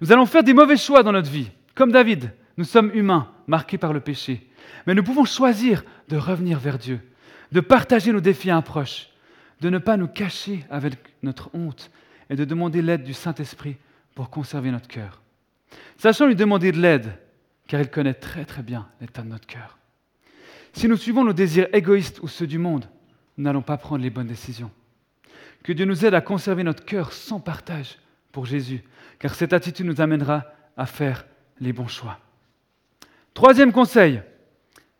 Nous 0.00 0.12
allons 0.12 0.26
faire 0.26 0.42
des 0.42 0.54
mauvais 0.54 0.76
choix 0.76 1.02
dans 1.02 1.12
notre 1.12 1.30
vie. 1.30 1.50
Comme 1.74 1.92
David, 1.92 2.32
nous 2.56 2.64
sommes 2.64 2.90
humains, 2.94 3.30
marqués 3.46 3.78
par 3.78 3.92
le 3.92 4.00
péché. 4.00 4.48
Mais 4.86 4.94
nous 4.94 5.02
pouvons 5.04 5.24
choisir 5.24 5.84
de 6.08 6.16
revenir 6.16 6.58
vers 6.58 6.78
Dieu, 6.78 7.00
de 7.52 7.60
partager 7.60 8.12
nos 8.12 8.20
défis 8.20 8.50
à 8.50 8.56
un 8.56 8.62
proche, 8.62 9.08
de 9.60 9.70
ne 9.70 9.78
pas 9.78 9.96
nous 9.96 10.08
cacher 10.08 10.64
avec 10.70 10.94
notre 11.22 11.50
honte 11.54 11.90
et 12.28 12.36
de 12.36 12.44
demander 12.44 12.82
l'aide 12.82 13.04
du 13.04 13.14
Saint-Esprit 13.14 13.76
pour 14.14 14.30
conserver 14.30 14.70
notre 14.70 14.88
cœur. 14.88 15.20
Sachons 15.98 16.26
lui 16.26 16.36
demander 16.36 16.72
de 16.72 16.80
l'aide, 16.80 17.12
car 17.66 17.80
il 17.80 17.90
connaît 17.90 18.14
très 18.14 18.44
très 18.44 18.62
bien 18.62 18.88
l'état 19.00 19.22
de 19.22 19.28
notre 19.28 19.46
cœur. 19.46 19.78
Si 20.72 20.88
nous 20.88 20.96
suivons 20.96 21.24
nos 21.24 21.32
désirs 21.32 21.68
égoïstes 21.72 22.20
ou 22.22 22.28
ceux 22.28 22.46
du 22.46 22.58
monde, 22.58 22.86
nous 23.36 23.44
n'allons 23.44 23.62
pas 23.62 23.76
prendre 23.76 24.02
les 24.02 24.10
bonnes 24.10 24.26
décisions. 24.26 24.70
Que 25.66 25.72
Dieu 25.72 25.84
nous 25.84 26.06
aide 26.06 26.14
à 26.14 26.20
conserver 26.20 26.62
notre 26.62 26.84
cœur 26.84 27.12
sans 27.12 27.40
partage 27.40 27.98
pour 28.30 28.46
Jésus, 28.46 28.84
car 29.18 29.34
cette 29.34 29.52
attitude 29.52 29.84
nous 29.86 30.00
amènera 30.00 30.44
à 30.76 30.86
faire 30.86 31.26
les 31.58 31.72
bons 31.72 31.88
choix. 31.88 32.20
Troisième 33.34 33.72
conseil, 33.72 34.22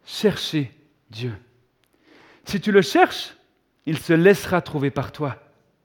cherchez 0.04 0.72
Dieu. 1.08 1.32
Si 2.44 2.60
tu 2.60 2.72
le 2.72 2.82
cherches, 2.82 3.36
il 3.86 3.96
se 3.96 4.12
laissera 4.12 4.60
trouver 4.60 4.90
par 4.90 5.12
toi. 5.12 5.36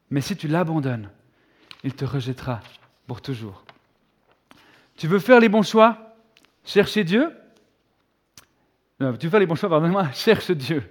Mais 0.10 0.20
si 0.20 0.36
tu 0.36 0.48
l'abandonnes, 0.48 1.12
il 1.84 1.94
te 1.94 2.04
rejettera 2.04 2.60
pour 3.06 3.22
toujours. 3.22 3.64
Tu 4.98 5.08
veux 5.08 5.20
faire 5.20 5.40
les 5.40 5.50
bons 5.50 5.62
choix? 5.62 6.16
Chercher 6.66 7.04
Dieu? 7.04 7.32
Non, 9.00 9.16
Tu 9.16 9.28
veux 9.28 9.30
faire 9.30 9.40
les 9.42 9.46
bons 9.46 9.54
choix, 9.54 9.70
pardonne-moi, 9.70 10.12
cherche 10.16 10.50
Dieu. 10.50 10.82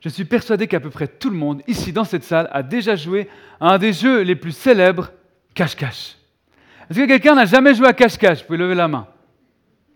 Je 0.00 0.08
suis 0.08 0.24
persuadé 0.24 0.66
qu'à 0.66 0.80
peu 0.80 0.90
près 0.90 1.08
tout 1.08 1.30
le 1.30 1.36
monde, 1.36 1.62
ici 1.66 1.92
dans 1.92 2.04
cette 2.04 2.24
salle, 2.24 2.48
a 2.52 2.62
déjà 2.62 2.96
joué 2.96 3.28
à 3.60 3.74
un 3.74 3.78
des 3.78 3.92
jeux 3.92 4.22
les 4.22 4.36
plus 4.36 4.52
célèbres, 4.52 5.10
cache-cache. 5.54 6.16
Est-ce 6.88 7.00
que 7.00 7.06
quelqu'un 7.06 7.34
n'a 7.34 7.46
jamais 7.46 7.74
joué 7.74 7.86
à 7.88 7.92
cache-cache? 7.92 8.40
Vous 8.40 8.46
pouvez 8.46 8.58
lever 8.58 8.74
la 8.74 8.88
main. 8.88 9.06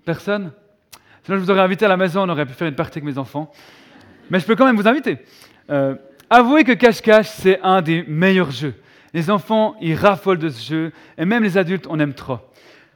Personne? 0.04 0.52
Sinon, 1.22 1.36
je 1.36 1.42
vous 1.44 1.50
aurais 1.50 1.60
invité 1.60 1.84
à 1.84 1.88
la 1.88 1.96
maison, 1.96 2.22
on 2.22 2.28
aurait 2.28 2.46
pu 2.46 2.54
faire 2.54 2.68
une 2.68 2.74
partie 2.74 2.98
avec 2.98 3.04
mes 3.04 3.18
enfants. 3.18 3.52
Mais 4.30 4.40
je 4.40 4.46
peux 4.46 4.56
quand 4.56 4.64
même 4.66 4.76
vous 4.76 4.88
inviter. 4.88 5.18
Euh, 5.70 5.94
avouez 6.28 6.64
que 6.64 6.72
cache-cache, 6.72 7.28
c'est 7.28 7.60
un 7.62 7.82
des 7.82 8.04
meilleurs 8.08 8.50
jeux. 8.50 8.74
Les 9.12 9.30
enfants, 9.30 9.76
ils 9.80 9.94
raffolent 9.94 10.38
de 10.38 10.48
ce 10.48 10.68
jeu, 10.68 10.92
et 11.18 11.24
même 11.24 11.42
les 11.42 11.58
adultes, 11.58 11.86
on 11.88 11.98
aime 11.98 12.14
trop. 12.14 12.38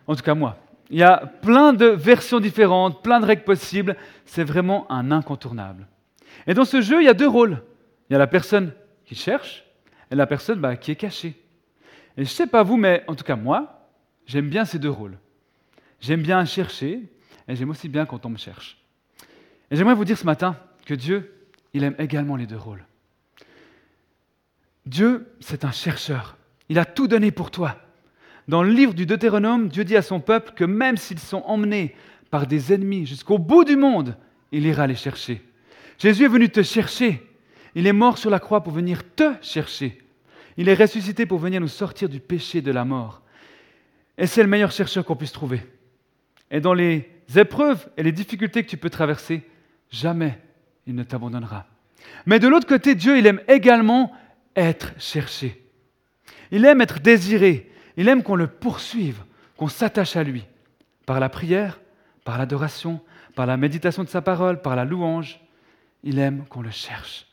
En 0.06 0.14
tout 0.14 0.22
cas, 0.22 0.34
moi. 0.34 0.56
Il 0.90 0.98
y 0.98 1.02
a 1.02 1.32
plein 1.42 1.72
de 1.72 1.86
versions 1.86 2.40
différentes, 2.40 3.02
plein 3.02 3.18
de 3.20 3.26
règles 3.26 3.42
possibles. 3.42 3.96
C'est 4.26 4.44
vraiment 4.44 4.90
un 4.90 5.10
incontournable. 5.10 5.86
Et 6.46 6.54
dans 6.54 6.64
ce 6.64 6.80
jeu, 6.80 7.02
il 7.02 7.06
y 7.06 7.08
a 7.08 7.14
deux 7.14 7.28
rôles. 7.28 7.62
Il 8.08 8.12
y 8.12 8.16
a 8.16 8.18
la 8.18 8.26
personne 8.26 8.72
qui 9.04 9.14
cherche 9.14 9.64
et 10.10 10.14
la 10.14 10.26
personne 10.26 10.60
bah, 10.60 10.76
qui 10.76 10.90
est 10.90 10.96
cachée. 10.96 11.34
Et 12.16 12.24
je 12.24 12.30
ne 12.30 12.34
sais 12.34 12.46
pas 12.46 12.62
vous, 12.62 12.76
mais 12.76 13.02
en 13.08 13.14
tout 13.14 13.24
cas 13.24 13.36
moi, 13.36 13.74
J'aime 14.26 14.48
bien 14.48 14.64
ces 14.64 14.78
deux 14.78 14.90
rôles. 14.90 15.18
J'aime 16.00 16.22
bien 16.22 16.44
chercher 16.44 17.02
et 17.48 17.56
j'aime 17.56 17.70
aussi 17.70 17.88
bien 17.88 18.06
quand 18.06 18.24
on 18.26 18.30
me 18.30 18.38
cherche. 18.38 18.78
Et 19.70 19.76
j'aimerais 19.76 19.94
vous 19.94 20.04
dire 20.04 20.18
ce 20.18 20.24
matin 20.24 20.56
que 20.86 20.94
Dieu, 20.94 21.32
il 21.72 21.84
aime 21.84 21.94
également 21.98 22.36
les 22.36 22.46
deux 22.46 22.56
rôles. 22.56 22.84
Dieu, 24.86 25.32
c'est 25.40 25.64
un 25.64 25.72
chercheur. 25.72 26.36
Il 26.68 26.78
a 26.78 26.84
tout 26.84 27.08
donné 27.08 27.30
pour 27.30 27.50
toi. 27.50 27.78
Dans 28.48 28.62
le 28.62 28.70
livre 28.70 28.92
du 28.92 29.06
Deutéronome, 29.06 29.68
Dieu 29.68 29.84
dit 29.84 29.96
à 29.96 30.02
son 30.02 30.20
peuple 30.20 30.52
que 30.54 30.64
même 30.64 30.96
s'ils 30.96 31.18
sont 31.18 31.42
emmenés 31.46 31.94
par 32.30 32.46
des 32.46 32.72
ennemis 32.72 33.06
jusqu'au 33.06 33.38
bout 33.38 33.64
du 33.64 33.76
monde, 33.76 34.16
il 34.52 34.66
ira 34.66 34.86
les 34.86 34.94
chercher. 34.94 35.42
Jésus 35.98 36.24
est 36.24 36.28
venu 36.28 36.48
te 36.48 36.62
chercher. 36.62 37.22
Il 37.74 37.86
est 37.86 37.92
mort 37.92 38.18
sur 38.18 38.30
la 38.30 38.40
croix 38.40 38.62
pour 38.62 38.72
venir 38.72 39.02
te 39.14 39.34
chercher. 39.42 39.98
Il 40.56 40.68
est 40.68 40.74
ressuscité 40.74 41.26
pour 41.26 41.38
venir 41.38 41.60
nous 41.60 41.68
sortir 41.68 42.08
du 42.08 42.20
péché 42.20 42.62
de 42.62 42.70
la 42.70 42.84
mort. 42.84 43.22
Et 44.16 44.26
c'est 44.26 44.42
le 44.42 44.48
meilleur 44.48 44.70
chercheur 44.70 45.04
qu'on 45.04 45.16
puisse 45.16 45.32
trouver. 45.32 45.62
Et 46.50 46.60
dans 46.60 46.74
les 46.74 47.10
épreuves 47.34 47.88
et 47.96 48.02
les 48.02 48.12
difficultés 48.12 48.62
que 48.62 48.70
tu 48.70 48.76
peux 48.76 48.90
traverser, 48.90 49.42
jamais 49.90 50.38
il 50.86 50.94
ne 50.94 51.02
t'abandonnera. 51.02 51.66
Mais 52.26 52.38
de 52.38 52.48
l'autre 52.48 52.66
côté, 52.66 52.94
Dieu, 52.94 53.18
il 53.18 53.26
aime 53.26 53.40
également 53.48 54.12
être 54.54 54.92
cherché. 54.98 55.60
Il 56.50 56.64
aime 56.64 56.80
être 56.80 57.00
désiré. 57.00 57.70
Il 57.96 58.08
aime 58.08 58.22
qu'on 58.22 58.36
le 58.36 58.46
poursuive, 58.46 59.22
qu'on 59.56 59.68
s'attache 59.68 60.16
à 60.16 60.22
lui, 60.22 60.44
par 61.06 61.20
la 61.20 61.28
prière, 61.28 61.80
par 62.24 62.38
l'adoration, 62.38 63.00
par 63.34 63.46
la 63.46 63.56
méditation 63.56 64.04
de 64.04 64.08
sa 64.08 64.22
parole, 64.22 64.62
par 64.62 64.76
la 64.76 64.84
louange. 64.84 65.40
Il 66.04 66.18
aime 66.18 66.44
qu'on 66.48 66.62
le 66.62 66.70
cherche. 66.70 67.26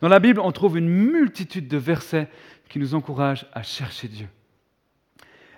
Dans 0.00 0.08
la 0.08 0.20
Bible, 0.20 0.40
on 0.40 0.52
trouve 0.52 0.78
une 0.78 0.88
multitude 0.88 1.68
de 1.68 1.76
versets 1.76 2.28
qui 2.68 2.78
nous 2.78 2.94
encouragent 2.94 3.46
à 3.52 3.62
chercher 3.62 4.08
Dieu. 4.08 4.28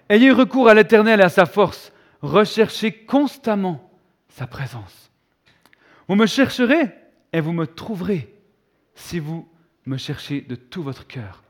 Ayez 0.09 0.33
recours 0.33 0.69
à 0.69 0.75
l'Éternel 0.75 1.21
et 1.21 1.25
à 1.25 1.29
sa 1.29 1.47
force. 1.47 1.93
Recherchez 2.23 2.93
constamment 2.93 3.91
sa 4.29 4.47
présence. 4.47 5.11
Vous 6.09 6.15
me 6.15 6.27
chercherez 6.27 6.91
et 7.33 7.41
vous 7.41 7.53
me 7.53 7.67
trouverez 7.67 8.35
si 8.95 9.19
vous 9.19 9.49
me 9.87 9.99
cherchez 9.99 10.41
de 10.41 10.55
tout 10.55 10.83
votre 10.83 11.07
cœur. 11.07 11.43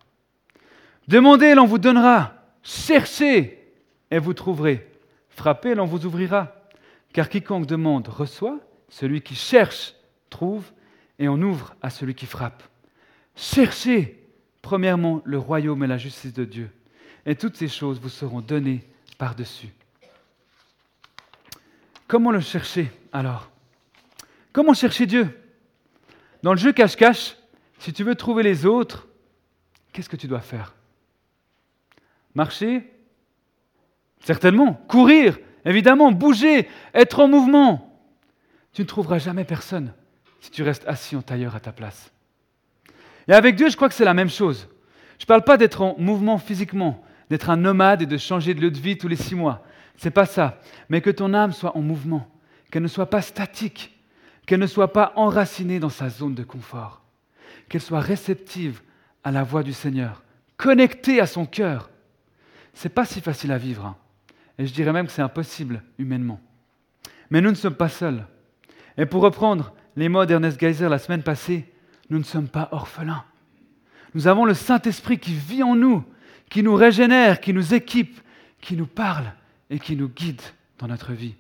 Demandez 1.07 1.55
l'on 1.55 1.67
vous 1.67 1.79
donnera. 1.79 2.35
Cherchez 2.63 3.73
et 4.11 4.19
vous 4.19 4.35
trouverez. 4.35 4.91
Frappez 5.29 5.75
l'on 5.75 5.87
vous 5.87 6.07
ouvrira. 6.07 6.55
Car 7.13 7.29
quiconque 7.29 7.67
demande 7.67 8.09
reçoit, 8.09 8.59
celui 8.89 9.23
qui 9.23 9.37
cherche 9.37 9.95
trouve, 10.31 10.73
et 11.19 11.29
on 11.29 11.41
ouvre 11.41 11.75
à 11.83 11.91
celui 11.91 12.15
qui 12.15 12.27
frappe. 12.27 12.63
Cherchez 13.37 14.23
premièrement 14.63 15.23
le 15.25 15.39
royaume 15.39 15.85
et 15.85 15.87
la 15.87 15.99
justice 15.99 16.33
de 16.33 16.45
Dieu, 16.45 16.71
et 17.27 17.37
toutes 17.37 17.57
ces 17.57 17.69
choses 17.69 18.01
vous 18.01 18.09
seront 18.09 18.41
données 18.41 18.85
par-dessus. 19.19 19.69
Comment 22.07 22.31
le 22.31 22.41
chercher 22.41 22.91
alors? 23.13 23.51
Comment 24.53 24.75
chercher 24.75 25.07
Dieu? 25.07 25.41
Dans 26.43 26.53
le 26.53 26.59
jeu 26.59 26.73
cache-cache, 26.73 27.37
si 27.79 27.93
tu 27.93 28.05
veux 28.05 28.15
trouver 28.15 28.43
les 28.43 28.67
autres, 28.67 29.09
qu'est-ce 29.93 30.09
que 30.09 30.17
tu 30.17 30.29
dois 30.29 30.41
faire? 30.41 30.75
Marcher? 32.35 32.91
Certainement. 34.21 34.75
Courir? 34.89 35.39
Évidemment. 35.65 36.13
Bouger? 36.13 36.69
Être 36.93 37.21
en 37.21 37.29
mouvement? 37.29 37.99
Tu 38.73 38.83
ne 38.83 38.87
trouveras 38.87 39.19
jamais 39.19 39.45
personne 39.45 39.93
si 40.45 40.51
tu 40.51 40.63
restes 40.63 40.87
assis 40.87 41.17
en 41.17 41.23
tailleur 41.23 41.57
à 41.57 41.61
ta 41.61 41.73
place. 41.73 42.13
Et 43.29 43.33
avec 43.33 43.57
Dieu, 43.57 43.71
je 43.71 43.77
crois 43.77 43.89
que 43.89 43.95
c'est 43.95 44.05
la 44.05 44.13
même 44.13 44.29
chose. 44.29 44.69
Je 45.19 45.25
ne 45.25 45.27
parle 45.27 45.43
pas 45.43 45.57
d'être 45.57 45.81
en 45.81 45.97
mouvement 45.99 46.37
physiquement, 46.37 47.03
d'être 47.31 47.49
un 47.49 47.57
nomade 47.57 48.03
et 48.03 48.07
de 48.07 48.19
changer 48.19 48.53
de 48.53 48.61
lieu 48.61 48.71
de 48.71 48.79
vie 48.79 48.99
tous 48.99 49.09
les 49.09 49.17
six 49.17 49.35
mois. 49.35 49.65
C'est 49.97 50.11
pas 50.11 50.27
ça. 50.27 50.61
Mais 50.91 51.01
que 51.01 51.09
ton 51.09 51.33
âme 51.33 51.53
soit 51.53 51.75
en 51.79 51.81
mouvement, 51.81 52.29
qu'elle 52.71 52.83
ne 52.83 52.89
soit 52.89 53.09
pas 53.09 53.23
statique, 53.23 53.99
qu'elle 54.45 54.61
ne 54.61 54.67
soit 54.67 54.93
pas 54.93 55.15
enracinée 55.17 55.81
dans 55.81 55.89
sa 55.89 56.11
zone 56.11 56.35
de 56.35 56.45
confort, 56.45 57.01
qu'elle 57.71 57.81
soit 57.81 58.01
réceptive 58.01 58.83
à 59.23 59.31
la 59.31 59.45
voix 59.45 59.63
du 59.63 59.73
Seigneur, 59.73 60.25
connectée 60.59 61.21
à 61.21 61.27
son 61.27 61.47
cœur. 61.47 61.89
C'est 62.75 62.91
pas 62.91 63.07
si 63.07 63.23
facile 63.23 63.53
à 63.53 63.57
vivre. 63.57 63.87
Hein. 63.87 63.97
Et 64.59 64.67
je 64.67 64.75
dirais 64.75 64.93
même 64.93 65.07
que 65.07 65.13
c'est 65.13 65.23
impossible 65.23 65.83
humainement. 65.97 66.39
Mais 67.31 67.41
nous 67.41 67.51
ne 67.51 67.55
sommes 67.55 67.77
pas 67.77 67.89
seuls. 67.89 68.27
Et 68.99 69.07
pour 69.07 69.23
reprendre 69.23 69.73
les 69.97 70.09
mots 70.09 70.27
d'Ernest 70.27 70.59
Geyser 70.59 70.89
la 70.89 70.99
semaine 70.99 71.23
passée, 71.23 71.71
nous 72.11 72.19
ne 72.19 72.25
sommes 72.25 72.49
pas 72.49 72.69
orphelins. 72.73 73.25
Nous 74.15 74.29
avons 74.29 74.45
le 74.45 74.55
Saint-Esprit 74.55 75.19
qui 75.19 75.35
vit 75.35 75.63
en 75.63 75.75
nous, 75.77 76.05
qui 76.51 76.63
nous 76.63 76.75
régénère, 76.75 77.41
qui 77.41 77.53
nous 77.53 77.75
équipe, 77.75 78.21
qui 78.61 78.77
nous 78.77 78.87
parle 78.87 79.33
et 79.71 79.79
qui 79.79 79.97
nous 79.97 80.09
guide 80.09 80.43
dans 80.79 80.87
notre 80.87 81.13
vie. 81.13 81.35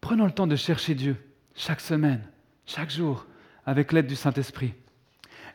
Prenons 0.00 0.26
le 0.26 0.32
temps 0.32 0.46
de 0.46 0.56
chercher 0.56 0.94
Dieu 0.94 1.16
chaque 1.54 1.80
semaine, 1.80 2.22
chaque 2.66 2.90
jour, 2.90 3.26
avec 3.64 3.92
l'aide 3.92 4.06
du 4.06 4.16
Saint-Esprit. 4.16 4.74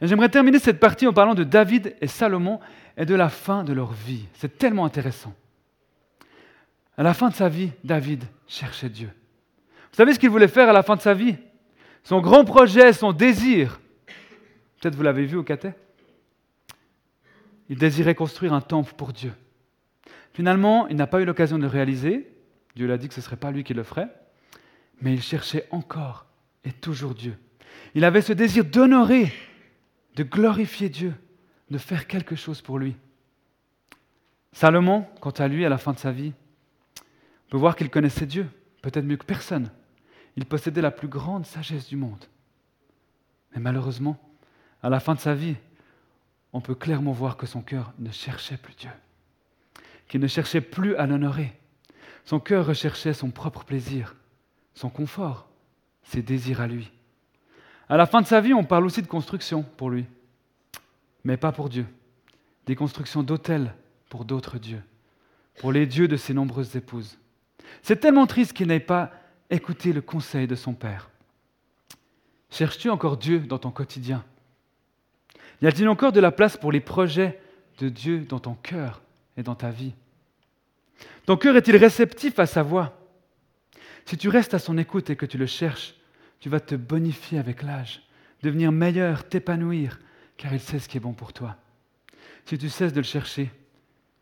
J'aimerais 0.02 0.30
terminer 0.30 0.60
cette 0.60 0.80
partie 0.80 1.08
en 1.08 1.14
parlant 1.14 1.36
de 1.36 1.44
David 1.44 1.96
et 2.02 2.08
Salomon 2.08 2.60
et 2.96 3.06
de 3.06 3.16
la 3.16 3.30
fin 3.30 3.64
de 3.64 3.74
leur 3.74 3.92
vie. 3.92 4.26
C'est 4.34 4.58
tellement 4.58 4.86
intéressant. 4.86 5.34
À 6.98 7.04
la 7.04 7.14
fin 7.14 7.30
de 7.30 7.36
sa 7.36 7.50
vie, 7.50 7.72
David 7.84 8.24
cherchait 8.48 8.90
Dieu. 8.90 9.10
Vous 9.92 9.98
savez 9.98 10.14
ce 10.14 10.20
qu'il 10.20 10.30
voulait 10.30 10.48
faire 10.48 10.70
à 10.70 10.74
la 10.74 10.84
fin 10.84 10.96
de 10.96 11.02
sa 11.02 11.14
vie? 11.14 11.36
Son 12.08 12.22
grand 12.22 12.46
projet, 12.46 12.94
son 12.94 13.12
désir. 13.12 13.82
Peut-être 14.80 14.96
vous 14.96 15.04
l'avez 15.04 15.26
vu 15.26 15.36
au 15.36 15.44
catet. 15.44 15.76
Il 17.68 17.78
désirait 17.78 18.16
construire 18.16 18.54
un 18.54 18.62
temple 18.62 18.94
pour 18.96 19.12
Dieu. 19.12 19.34
Finalement, 20.32 20.88
il 20.88 20.96
n'a 20.96 21.06
pas 21.06 21.20
eu 21.20 21.26
l'occasion 21.26 21.58
de 21.58 21.64
le 21.64 21.68
réaliser. 21.68 22.32
Dieu 22.78 22.88
l'a 22.88 22.98
dit 22.98 23.10
que 23.10 23.14
ce 23.14 23.20
ne 23.20 23.26
serait 23.26 23.36
pas 23.36 23.52
lui 23.52 23.66
qui 23.66 23.74
le 23.74 23.84
ferait. 23.84 24.08
Mais 25.02 25.14
il 25.14 25.22
cherchait 25.22 25.68
encore 25.70 26.28
et 26.64 26.72
toujours 26.72 27.14
Dieu. 27.14 27.38
Il 27.94 28.06
avait 28.06 28.22
ce 28.22 28.32
désir 28.32 28.64
d'honorer, 28.64 29.34
de 30.16 30.24
glorifier 30.24 30.88
Dieu, 30.88 31.14
de 31.70 31.78
faire 31.78 32.08
quelque 32.08 32.38
chose 32.38 32.62
pour 32.62 32.80
lui. 32.80 32.96
Salomon, 34.54 35.06
quant 35.20 35.32
à 35.32 35.50
lui, 35.50 35.66
à 35.66 35.70
la 35.70 35.78
fin 35.78 35.92
de 35.92 36.00
sa 36.00 36.14
vie, 36.14 36.32
peut 37.50 37.58
voir 37.58 37.76
qu'il 37.76 37.90
connaissait 37.90 38.26
Dieu, 38.26 38.48
peut-être 38.82 39.04
mieux 39.04 39.18
que 39.18 39.26
personne. 39.26 39.70
Il 40.38 40.46
possédait 40.46 40.82
la 40.82 40.92
plus 40.92 41.08
grande 41.08 41.46
sagesse 41.46 41.88
du 41.88 41.98
monde. 41.98 42.24
Mais 43.54 43.60
malheureusement, 43.60 44.18
à 44.84 44.90
la 44.90 45.00
fin 45.00 45.16
de 45.16 45.20
sa 45.20 45.34
vie, 45.34 45.56
on 46.54 46.62
peut 46.62 46.76
clairement 46.76 47.12
voir 47.12 47.38
que 47.38 47.48
son 47.48 47.62
cœur 47.62 47.92
ne 47.98 48.12
cherchait 48.12 48.58
plus 48.58 48.76
Dieu, 48.76 48.90
qu'il 50.08 50.22
ne 50.22 50.28
cherchait 50.28 50.62
plus 50.62 50.96
à 50.96 51.08
l'honorer. 51.08 51.54
Son 52.24 52.40
cœur 52.40 52.68
recherchait 52.68 53.14
son 53.14 53.32
propre 53.32 53.64
plaisir, 53.64 54.16
son 54.76 54.90
confort, 54.90 55.50
ses 56.04 56.22
désirs 56.22 56.62
à 56.62 56.68
lui. 56.68 56.92
À 57.90 57.98
la 57.98 58.06
fin 58.06 58.22
de 58.22 58.28
sa 58.28 58.40
vie, 58.40 58.54
on 58.54 58.64
parle 58.64 58.86
aussi 58.86 59.02
de 59.02 59.08
construction 59.08 59.64
pour 59.64 59.90
lui, 59.90 60.06
mais 61.24 61.38
pas 61.38 61.52
pour 61.52 61.70
Dieu. 61.70 61.86
Des 62.68 62.76
constructions 62.76 63.24
d'autels 63.24 63.74
pour 64.10 64.24
d'autres 64.24 64.60
dieux, 64.60 64.84
pour 65.60 65.72
les 65.72 65.88
dieux 65.88 66.08
de 66.08 66.18
ses 66.18 66.34
nombreuses 66.34 66.76
épouses. 66.76 67.18
C'est 67.82 68.00
tellement 68.00 68.28
triste 68.28 68.54
qu'il 68.54 68.68
n'ait 68.68 68.80
pas 68.80 69.12
écouté 69.50 69.94
le 69.94 70.02
conseil 70.02 70.48
de 70.48 70.56
son 70.56 70.74
père. 70.74 71.10
Cherches-tu 72.50 72.90
encore 72.90 73.18
Dieu 73.18 73.40
dans 73.40 73.60
ton 73.60 73.72
quotidien? 73.72 74.24
Y 75.62 75.68
a-t-il 75.68 75.88
encore 75.88 76.12
de 76.12 76.20
la 76.20 76.32
place 76.32 76.58
pour 76.58 76.72
les 76.72 76.80
projets 76.80 77.40
de 77.80 77.90
Dieu 77.90 78.20
dans 78.20 78.40
ton 78.40 78.56
cœur 78.56 79.02
et 79.38 79.44
dans 79.44 79.56
ta 79.56 79.70
vie? 79.70 79.94
Ton 81.26 81.38
cœur 81.38 81.56
est-il 81.58 81.76
réceptif 81.76 82.40
à 82.40 82.46
sa 82.46 82.64
voix? 82.64 82.98
Si 84.06 84.18
tu 84.18 84.30
restes 84.30 84.54
à 84.54 84.60
son 84.60 84.78
écoute 84.78 85.10
et 85.10 85.16
que 85.16 85.26
tu 85.26 85.38
le 85.38 85.46
cherches, 85.46 85.96
tu 86.40 86.50
vas 86.50 86.60
te 86.60 86.76
bonifier 86.76 87.40
avec 87.40 87.64
l'âge, 87.64 88.02
devenir 88.44 88.72
meilleur, 88.72 89.28
t'épanouir, 89.28 90.00
car 90.38 90.54
il 90.54 90.60
sait 90.60 90.80
ce 90.80 90.88
qui 90.88 90.98
est 90.98 91.02
bon 91.02 91.14
pour 91.14 91.34
toi. 91.34 91.58
Si 92.46 92.58
tu 92.58 92.70
cesses 92.70 92.94
de 92.94 93.02
le 93.02 93.06
chercher, 93.06 93.52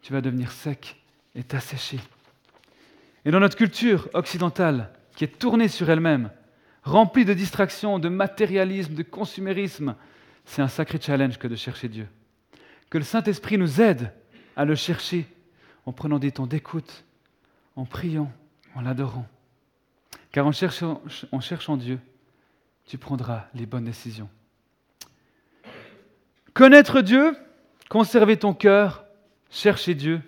tu 0.02 0.14
vas 0.14 0.22
devenir 0.22 0.52
sec 0.52 1.02
et 1.36 1.44
t'assécher. 1.44 2.00
Et 3.26 3.32
dans 3.32 3.40
notre 3.40 3.58
culture 3.58 4.10
occidentale, 4.14 4.92
qui 5.16 5.24
est 5.24 5.40
tournée 5.40 5.68
sur 5.68 5.90
elle-même, 5.90 6.30
remplie 6.84 7.26
de 7.26 7.34
distractions, 7.34 8.00
de 8.00 8.10
matérialisme, 8.10 8.94
de 8.94 9.04
consumérisme, 9.04 9.96
c'est 10.46 10.62
un 10.62 10.68
sacré 10.68 11.00
challenge 11.02 11.40
que 11.40 11.48
de 11.48 11.56
chercher 11.56 11.90
Dieu. 11.90 12.08
Que 12.90 12.98
le 12.98 13.04
Saint-Esprit 13.04 13.58
nous 13.58 13.82
aide 13.82 14.12
à 14.56 14.66
le 14.66 14.76
chercher 14.76 15.26
en 15.86 15.92
prenant 15.92 16.20
des 16.20 16.32
temps 16.32 16.48
d'écoute, 16.48 17.04
en 17.76 17.86
priant, 17.86 18.32
en 18.76 18.82
l'adorant. 18.82 19.26
Car 20.32 20.46
en 20.46 20.52
cherchant, 20.52 21.02
en 21.32 21.78
Dieu, 21.78 22.00
tu 22.86 22.98
prendras 22.98 23.46
les 23.54 23.66
bonnes 23.66 23.86
décisions. 23.86 24.30
Connaître 26.54 27.02
Dieu, 27.02 27.36
conserver 27.90 28.38
ton 28.38 28.54
cœur, 28.54 29.06
chercher 29.50 29.96
Dieu, 29.96 30.22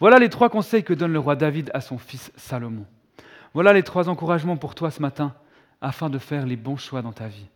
voilà 0.00 0.18
les 0.18 0.30
trois 0.30 0.48
conseils 0.48 0.82
que 0.82 0.94
donne 0.94 1.12
le 1.12 1.18
roi 1.18 1.36
David 1.36 1.70
à 1.74 1.80
son 1.80 1.98
fils 1.98 2.32
Salomon. 2.36 2.86
Voilà 3.54 3.72
les 3.72 3.82
trois 3.82 4.08
encouragements 4.08 4.56
pour 4.56 4.74
toi 4.74 4.90
ce 4.90 5.00
matin 5.02 5.34
afin 5.80 6.10
de 6.10 6.18
faire 6.18 6.46
les 6.46 6.56
bons 6.56 6.76
choix 6.76 7.02
dans 7.02 7.12
ta 7.12 7.28
vie. 7.28 7.46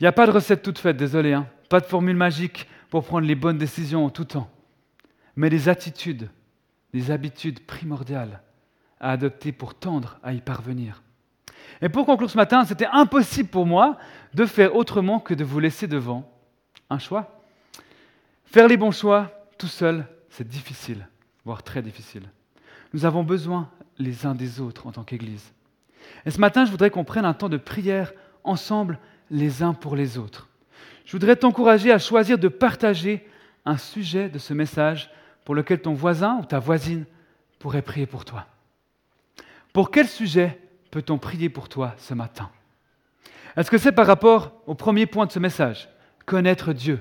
Il 0.00 0.04
n'y 0.04 0.06
a 0.06 0.12
pas 0.12 0.26
de 0.26 0.32
recette 0.32 0.62
toute 0.62 0.78
faite, 0.78 0.96
désolé, 0.96 1.32
hein. 1.32 1.48
pas 1.68 1.80
de 1.80 1.86
formule 1.86 2.16
magique 2.16 2.68
pour 2.90 3.04
prendre 3.04 3.26
les 3.26 3.34
bonnes 3.34 3.58
décisions 3.58 4.04
en 4.04 4.10
tout 4.10 4.24
temps, 4.24 4.48
mais 5.36 5.50
des 5.50 5.68
attitudes, 5.68 6.30
des 6.94 7.10
habitudes 7.10 7.66
primordiales 7.66 8.40
à 9.00 9.10
adopter 9.10 9.52
pour 9.52 9.74
tendre 9.74 10.18
à 10.22 10.32
y 10.32 10.40
parvenir. 10.40 11.02
Et 11.82 11.88
pour 11.88 12.06
conclure 12.06 12.30
ce 12.30 12.36
matin, 12.36 12.64
c'était 12.64 12.86
impossible 12.86 13.48
pour 13.48 13.66
moi 13.66 13.98
de 14.34 14.46
faire 14.46 14.74
autrement 14.74 15.20
que 15.20 15.34
de 15.34 15.44
vous 15.44 15.60
laisser 15.60 15.86
devant 15.86 16.30
un 16.90 16.98
choix. 16.98 17.42
Faire 18.46 18.68
les 18.68 18.76
bons 18.76 18.92
choix 18.92 19.30
tout 19.58 19.66
seul, 19.66 20.06
c'est 20.30 20.48
difficile 20.48 21.06
voire 21.48 21.62
très 21.62 21.80
difficile. 21.80 22.28
Nous 22.92 23.04
avons 23.04 23.22
besoin 23.22 23.70
les 23.98 24.26
uns 24.26 24.34
des 24.34 24.60
autres 24.60 24.86
en 24.86 24.92
tant 24.92 25.04
qu'Église. 25.04 25.52
Et 26.24 26.30
ce 26.30 26.40
matin, 26.40 26.64
je 26.64 26.70
voudrais 26.70 26.90
qu'on 26.90 27.04
prenne 27.04 27.24
un 27.24 27.34
temps 27.34 27.48
de 27.48 27.56
prière 27.56 28.12
ensemble 28.44 28.98
les 29.30 29.62
uns 29.62 29.74
pour 29.74 29.96
les 29.96 30.18
autres. 30.18 30.48
Je 31.04 31.12
voudrais 31.12 31.36
t'encourager 31.36 31.92
à 31.92 31.98
choisir 31.98 32.38
de 32.38 32.48
partager 32.48 33.26
un 33.64 33.76
sujet 33.76 34.28
de 34.28 34.38
ce 34.38 34.54
message 34.54 35.10
pour 35.44 35.54
lequel 35.54 35.80
ton 35.80 35.94
voisin 35.94 36.38
ou 36.40 36.44
ta 36.44 36.58
voisine 36.58 37.04
pourrait 37.58 37.82
prier 37.82 38.06
pour 38.06 38.24
toi. 38.24 38.46
Pour 39.72 39.90
quel 39.90 40.08
sujet 40.08 40.58
peut-on 40.90 41.18
prier 41.18 41.48
pour 41.48 41.68
toi 41.68 41.94
ce 41.98 42.14
matin? 42.14 42.50
Est-ce 43.56 43.70
que 43.70 43.78
c'est 43.78 43.92
par 43.92 44.06
rapport 44.06 44.52
au 44.66 44.74
premier 44.74 45.06
point 45.06 45.26
de 45.26 45.32
ce 45.32 45.38
message? 45.38 45.88
Connaître 46.24 46.72
Dieu. 46.72 47.00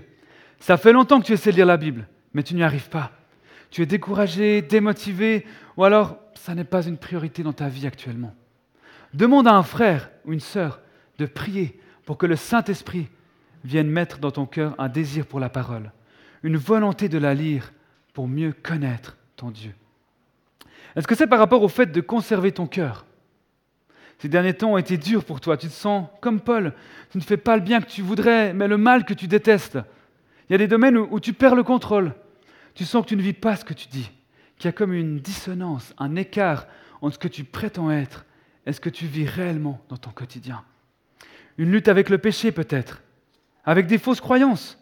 Ça 0.59 0.77
fait 0.77 0.93
longtemps 0.93 1.19
que 1.21 1.25
tu 1.25 1.33
essaies 1.33 1.51
de 1.51 1.57
lire 1.57 1.65
la 1.65 1.77
Bible, 1.77 2.07
mais 2.33 2.43
tu 2.43 2.55
n'y 2.55 2.63
arrives 2.63 2.89
pas 2.89 3.11
tu 3.69 3.81
es 3.81 3.85
découragé, 3.85 4.61
démotivé, 4.61 5.45
ou 5.77 5.83
alors 5.83 6.17
ça 6.33 6.55
n'est 6.55 6.63
pas 6.63 6.85
une 6.85 6.97
priorité 6.97 7.43
dans 7.43 7.53
ta 7.53 7.69
vie 7.69 7.87
actuellement. 7.87 8.35
Demande 9.13 9.47
à 9.47 9.55
un 9.55 9.63
frère 9.63 10.09
ou 10.25 10.33
une 10.33 10.39
sœur 10.39 10.81
de 11.17 11.25
prier 11.25 11.79
pour 12.05 12.17
que 12.17 12.25
le 12.25 12.35
Saint-Esprit 12.35 13.07
vienne 13.63 13.89
mettre 13.89 14.19
dans 14.19 14.31
ton 14.31 14.45
cœur 14.45 14.75
un 14.77 14.89
désir 14.89 15.25
pour 15.25 15.39
la 15.39 15.49
parole, 15.49 15.91
une 16.43 16.57
volonté 16.57 17.09
de 17.09 17.17
la 17.17 17.33
lire 17.33 17.71
pour 18.13 18.27
mieux 18.27 18.53
connaître 18.53 19.17
ton 19.35 19.51
Dieu. 19.51 19.73
Est-ce 20.95 21.07
que 21.07 21.15
c'est 21.15 21.27
par 21.27 21.39
rapport 21.39 21.63
au 21.63 21.67
fait 21.67 21.91
de 21.91 22.01
conserver 22.01 22.51
ton 22.51 22.65
cœur? 22.65 23.05
Ces 24.19 24.29
derniers 24.29 24.55
temps 24.55 24.73
ont 24.73 24.77
été 24.77 24.97
durs 24.97 25.23
pour 25.23 25.39
toi. 25.39 25.57
Tu 25.57 25.67
te 25.67 25.73
sens 25.73 26.07
comme 26.21 26.39
Paul. 26.39 26.73
Tu 27.11 27.19
ne 27.19 27.23
fais 27.23 27.37
pas 27.37 27.55
le 27.55 27.61
bien 27.61 27.81
que 27.81 27.89
tu 27.89 28.01
voudrais, 28.01 28.53
mais 28.53 28.67
le 28.67 28.77
mal 28.77 29.05
que 29.05 29.13
tu 29.13 29.27
détestes. 29.27 29.77
Il 30.49 30.53
y 30.53 30.55
a 30.55 30.57
des 30.57 30.67
domaines 30.67 30.97
où, 30.97 31.19
tu 31.19 31.33
perds 31.33 31.55
le 31.55 31.63
contrôle. 31.63 32.15
Tu 32.73 32.83
sens 32.83 33.03
que 33.03 33.09
tu 33.09 33.15
ne 33.15 33.21
vis 33.21 33.33
pas 33.33 33.55
ce 33.55 33.65
que 33.65 33.73
tu 33.73 33.87
dis, 33.87 34.09
qu'il 34.57 34.65
y 34.65 34.69
a 34.69 34.73
comme 34.73 34.93
une 34.93 35.19
dissonance, 35.19 35.93
un 35.97 36.15
écart 36.15 36.67
entre 37.01 37.15
ce 37.15 37.19
que 37.19 37.27
tu 37.27 37.43
prétends 37.43 37.91
être 37.91 38.25
et 38.65 38.73
ce 38.73 38.79
que 38.79 38.89
tu 38.89 39.05
vis 39.05 39.25
réellement 39.25 39.81
dans 39.89 39.97
ton 39.97 40.11
quotidien. 40.11 40.63
Une 41.57 41.71
lutte 41.71 41.87
avec 41.87 42.09
le 42.09 42.17
péché 42.17 42.51
peut-être, 42.51 43.01
avec 43.65 43.87
des 43.87 43.97
fausses 43.97 44.21
croyances 44.21 44.77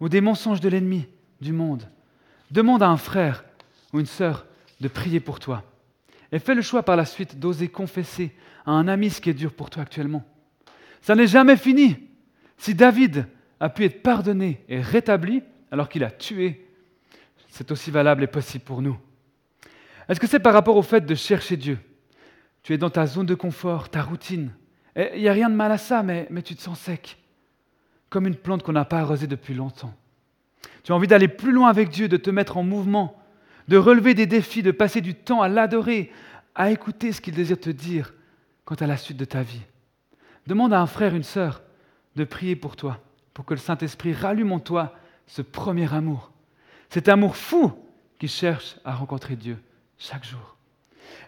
ou 0.00 0.08
des 0.08 0.20
mensonges 0.20 0.60
de 0.60 0.68
l'ennemi 0.68 1.06
du 1.40 1.52
monde. 1.52 1.88
Demande 2.50 2.82
à 2.82 2.88
un 2.88 2.96
frère 2.96 3.44
ou 3.92 4.00
une 4.00 4.06
sœur 4.06 4.46
de 4.80 4.88
prier 4.88 5.20
pour 5.20 5.40
toi. 5.40 5.64
Et 6.32 6.38
fais 6.38 6.54
le 6.54 6.62
choix 6.62 6.82
par 6.82 6.96
la 6.96 7.04
suite 7.04 7.38
d'oser 7.38 7.68
confesser 7.68 8.34
à 8.66 8.72
un 8.72 8.88
ami 8.88 9.10
ce 9.10 9.20
qui 9.20 9.30
est 9.30 9.34
dur 9.34 9.52
pour 9.52 9.70
toi 9.70 9.82
actuellement. 9.82 10.24
Ça 11.00 11.14
n'est 11.14 11.26
jamais 11.26 11.56
fini. 11.56 11.96
Si 12.56 12.74
David 12.74 13.26
a 13.60 13.68
pu 13.68 13.84
être 13.84 14.02
pardonné 14.02 14.64
et 14.68 14.80
rétabli 14.80 15.42
alors 15.70 15.88
qu'il 15.88 16.04
a 16.04 16.10
tué, 16.10 16.66
c'est 17.48 17.70
aussi 17.70 17.90
valable 17.90 18.24
et 18.24 18.26
possible 18.26 18.64
pour 18.64 18.82
nous. 18.82 18.98
Est-ce 20.08 20.20
que 20.20 20.26
c'est 20.26 20.40
par 20.40 20.52
rapport 20.52 20.76
au 20.76 20.82
fait 20.82 21.06
de 21.06 21.14
chercher 21.14 21.56
Dieu? 21.56 21.78
Tu 22.62 22.72
es 22.72 22.78
dans 22.78 22.90
ta 22.90 23.06
zone 23.06 23.26
de 23.26 23.34
confort, 23.34 23.88
ta 23.88 24.02
routine. 24.02 24.52
Il 24.96 25.20
n'y 25.20 25.28
a 25.28 25.32
rien 25.32 25.50
de 25.50 25.54
mal 25.54 25.72
à 25.72 25.78
ça, 25.78 26.02
mais, 26.02 26.26
mais 26.30 26.42
tu 26.42 26.54
te 26.54 26.62
sens 26.62 26.78
sec, 26.78 27.18
comme 28.10 28.26
une 28.26 28.36
plante 28.36 28.62
qu'on 28.62 28.72
n'a 28.72 28.84
pas 28.84 29.00
arrosée 29.00 29.26
depuis 29.26 29.54
longtemps. 29.54 29.94
Tu 30.82 30.92
as 30.92 30.94
envie 30.94 31.06
d'aller 31.06 31.28
plus 31.28 31.52
loin 31.52 31.68
avec 31.68 31.88
Dieu, 31.88 32.08
de 32.08 32.16
te 32.16 32.30
mettre 32.30 32.56
en 32.56 32.62
mouvement, 32.62 33.20
de 33.68 33.76
relever 33.76 34.14
des 34.14 34.26
défis, 34.26 34.62
de 34.62 34.70
passer 34.70 35.00
du 35.00 35.14
temps 35.14 35.42
à 35.42 35.48
l'adorer, 35.48 36.12
à 36.54 36.70
écouter 36.70 37.12
ce 37.12 37.20
qu'il 37.20 37.34
désire 37.34 37.58
te 37.58 37.70
dire 37.70 38.14
quant 38.64 38.76
à 38.76 38.86
la 38.86 38.96
suite 38.96 39.16
de 39.16 39.24
ta 39.24 39.42
vie. 39.42 39.62
Demande 40.46 40.72
à 40.72 40.80
un 40.80 40.86
frère, 40.86 41.14
une 41.14 41.22
sœur, 41.22 41.62
de 42.16 42.24
prier 42.24 42.54
pour 42.54 42.76
toi, 42.76 43.00
pour 43.32 43.44
que 43.44 43.54
le 43.54 43.60
Saint-Esprit 43.60 44.12
rallume 44.12 44.52
en 44.52 44.60
toi 44.60 44.94
ce 45.26 45.42
premier 45.42 45.92
amour. 45.92 46.30
Cet 46.90 47.08
amour 47.08 47.36
fou 47.36 47.72
qui 48.18 48.28
cherche 48.28 48.76
à 48.84 48.94
rencontrer 48.94 49.36
Dieu 49.36 49.58
chaque 49.98 50.24
jour. 50.24 50.56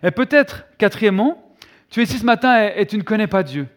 Et 0.03 0.11
peut-être, 0.11 0.65
quatrièmement, 0.79 1.55
tu 1.91 2.01
es 2.01 2.05
ici 2.05 2.19
ce 2.19 2.25
matin 2.25 2.71
et, 2.75 2.87
tu 2.87 2.99
ne 2.99 3.03
connais 3.03 3.27
pas 3.27 3.43
Dieu. 3.43 3.69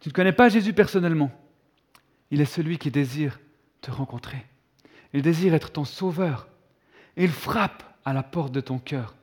Tu 0.00 0.08
ne 0.08 0.12
connais 0.12 0.32
pas 0.32 0.48
Jésus 0.48 0.72
personnellement. 0.72 1.30
Il 2.30 2.40
est 2.40 2.44
celui 2.44 2.78
qui 2.78 2.90
désire 2.90 3.40
te 3.80 3.90
rencontrer. 3.90 4.44
Il 5.12 5.22
désire 5.22 5.54
être 5.54 5.70
ton 5.70 5.84
sauveur. 5.84 6.48
Et 7.16 7.24
il 7.24 7.30
frappe 7.30 7.82
à 8.04 8.12
la 8.12 8.22
porte 8.22 8.52
de 8.52 8.60
ton 8.60 8.78
cœur. 8.78 9.14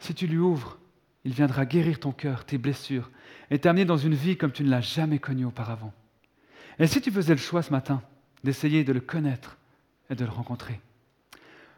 Si 0.00 0.14
tu 0.14 0.26
lui 0.26 0.38
ouvres, 0.38 0.78
il 1.24 1.32
viendra 1.32 1.64
guérir 1.64 2.00
ton 2.00 2.10
cœur, 2.10 2.44
tes 2.44 2.58
blessures, 2.58 3.10
et 3.50 3.58
t'amener 3.58 3.84
dans 3.84 3.96
une 3.96 4.14
vie 4.14 4.36
comme 4.36 4.50
tu 4.50 4.64
ne 4.64 4.70
l'as 4.70 4.80
jamais 4.80 5.18
connue 5.18 5.44
auparavant. 5.44 5.92
Et 6.78 6.86
si 6.86 7.00
tu 7.00 7.12
faisais 7.12 7.34
le 7.34 7.38
choix 7.38 7.62
ce 7.62 7.70
matin 7.70 8.02
d'essayer 8.42 8.82
de 8.82 8.92
le 8.92 9.00
connaître 9.00 9.56
et 10.10 10.14
de 10.14 10.24
le 10.24 10.30
rencontrer? 10.30 10.80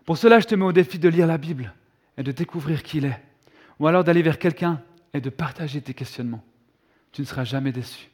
Pour 0.07 0.17
cela, 0.17 0.41
je 0.41 0.47
te 0.47 0.55
mets 0.55 0.65
au 0.65 0.73
défi 0.73 0.99
de 0.99 1.09
lire 1.09 1.27
la 1.27 1.37
Bible 1.37 1.75
et 2.17 2.23
de 2.23 2.33
découvrir 2.33 2.83
qui 2.83 2.99
il 2.99 3.07
est, 3.07 3.21
ou 3.79 3.87
alors 3.87 4.05
d'aller 4.05 4.23
vers 4.23 4.39
quelqu'un 4.39 4.81
et 5.13 5.21
de 5.21 5.31
partager 5.31 5.81
tes 5.81 5.95
questionnements. 5.95 6.45
Tu 7.13 7.23
ne 7.23 7.27
seras 7.27 7.45
jamais 7.45 7.73
déçu. 7.73 8.11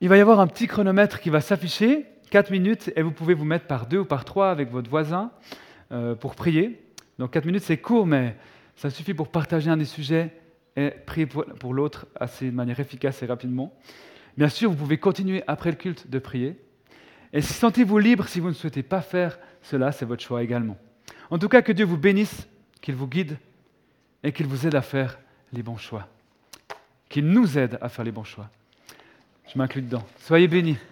Il 0.00 0.08
va 0.08 0.16
y 0.16 0.20
avoir 0.20 0.40
un 0.40 0.46
petit 0.46 0.66
chronomètre 0.66 1.20
qui 1.20 1.28
va 1.28 1.40
s'afficher, 1.40 2.06
4 2.30 2.50
minutes, 2.50 2.90
et 2.96 3.02
vous 3.02 3.10
pouvez 3.10 3.34
vous 3.34 3.44
mettre 3.44 3.66
par 3.66 3.86
deux 3.86 3.98
ou 3.98 4.04
par 4.04 4.24
trois 4.24 4.50
avec 4.50 4.70
votre 4.70 4.88
voisin 4.88 5.30
euh, 5.92 6.14
pour 6.14 6.34
prier. 6.34 6.82
Donc 7.18 7.32
4 7.32 7.44
minutes, 7.44 7.64
c'est 7.64 7.76
court, 7.76 8.06
mais 8.06 8.36
ça 8.76 8.88
suffit 8.88 9.12
pour 9.12 9.28
partager 9.28 9.70
un 9.70 9.76
des 9.76 9.84
sujets 9.84 10.34
et 10.76 10.90
prier 10.90 11.26
pour, 11.26 11.74
l'autre 11.74 12.06
assez 12.18 12.46
de 12.46 12.54
manière 12.54 12.80
efficace 12.80 13.22
et 13.22 13.26
rapidement. 13.26 13.74
Bien 14.38 14.48
sûr, 14.48 14.70
vous 14.70 14.76
pouvez 14.76 14.96
continuer 14.96 15.42
après 15.46 15.70
le 15.70 15.76
culte 15.76 16.08
de 16.08 16.18
prier. 16.18 16.58
Et 17.32 17.42
sentez-vous 17.42 17.98
libre 17.98 18.26
si 18.26 18.40
vous 18.40 18.48
ne 18.48 18.54
souhaitez 18.54 18.82
pas 18.82 19.02
faire 19.02 19.38
cela, 19.60 19.92
c'est 19.92 20.06
votre 20.06 20.22
choix 20.22 20.42
également. 20.42 20.78
En 21.30 21.38
tout 21.38 21.48
cas, 21.48 21.62
que 21.62 21.72
Dieu 21.72 21.84
vous 21.84 21.96
bénisse, 21.96 22.46
qu'il 22.80 22.94
vous 22.94 23.06
guide 23.06 23.38
et 24.22 24.32
qu'il 24.32 24.46
vous 24.46 24.66
aide 24.66 24.74
à 24.74 24.82
faire 24.82 25.18
les 25.52 25.62
bons 25.62 25.76
choix. 25.76 26.08
Qu'il 27.08 27.26
nous 27.26 27.56
aide 27.56 27.78
à 27.80 27.88
faire 27.88 28.04
les 28.04 28.12
bons 28.12 28.24
choix. 28.24 28.50
Je 29.52 29.58
m'inclus 29.58 29.82
dedans. 29.82 30.04
Soyez 30.18 30.48
bénis. 30.48 30.76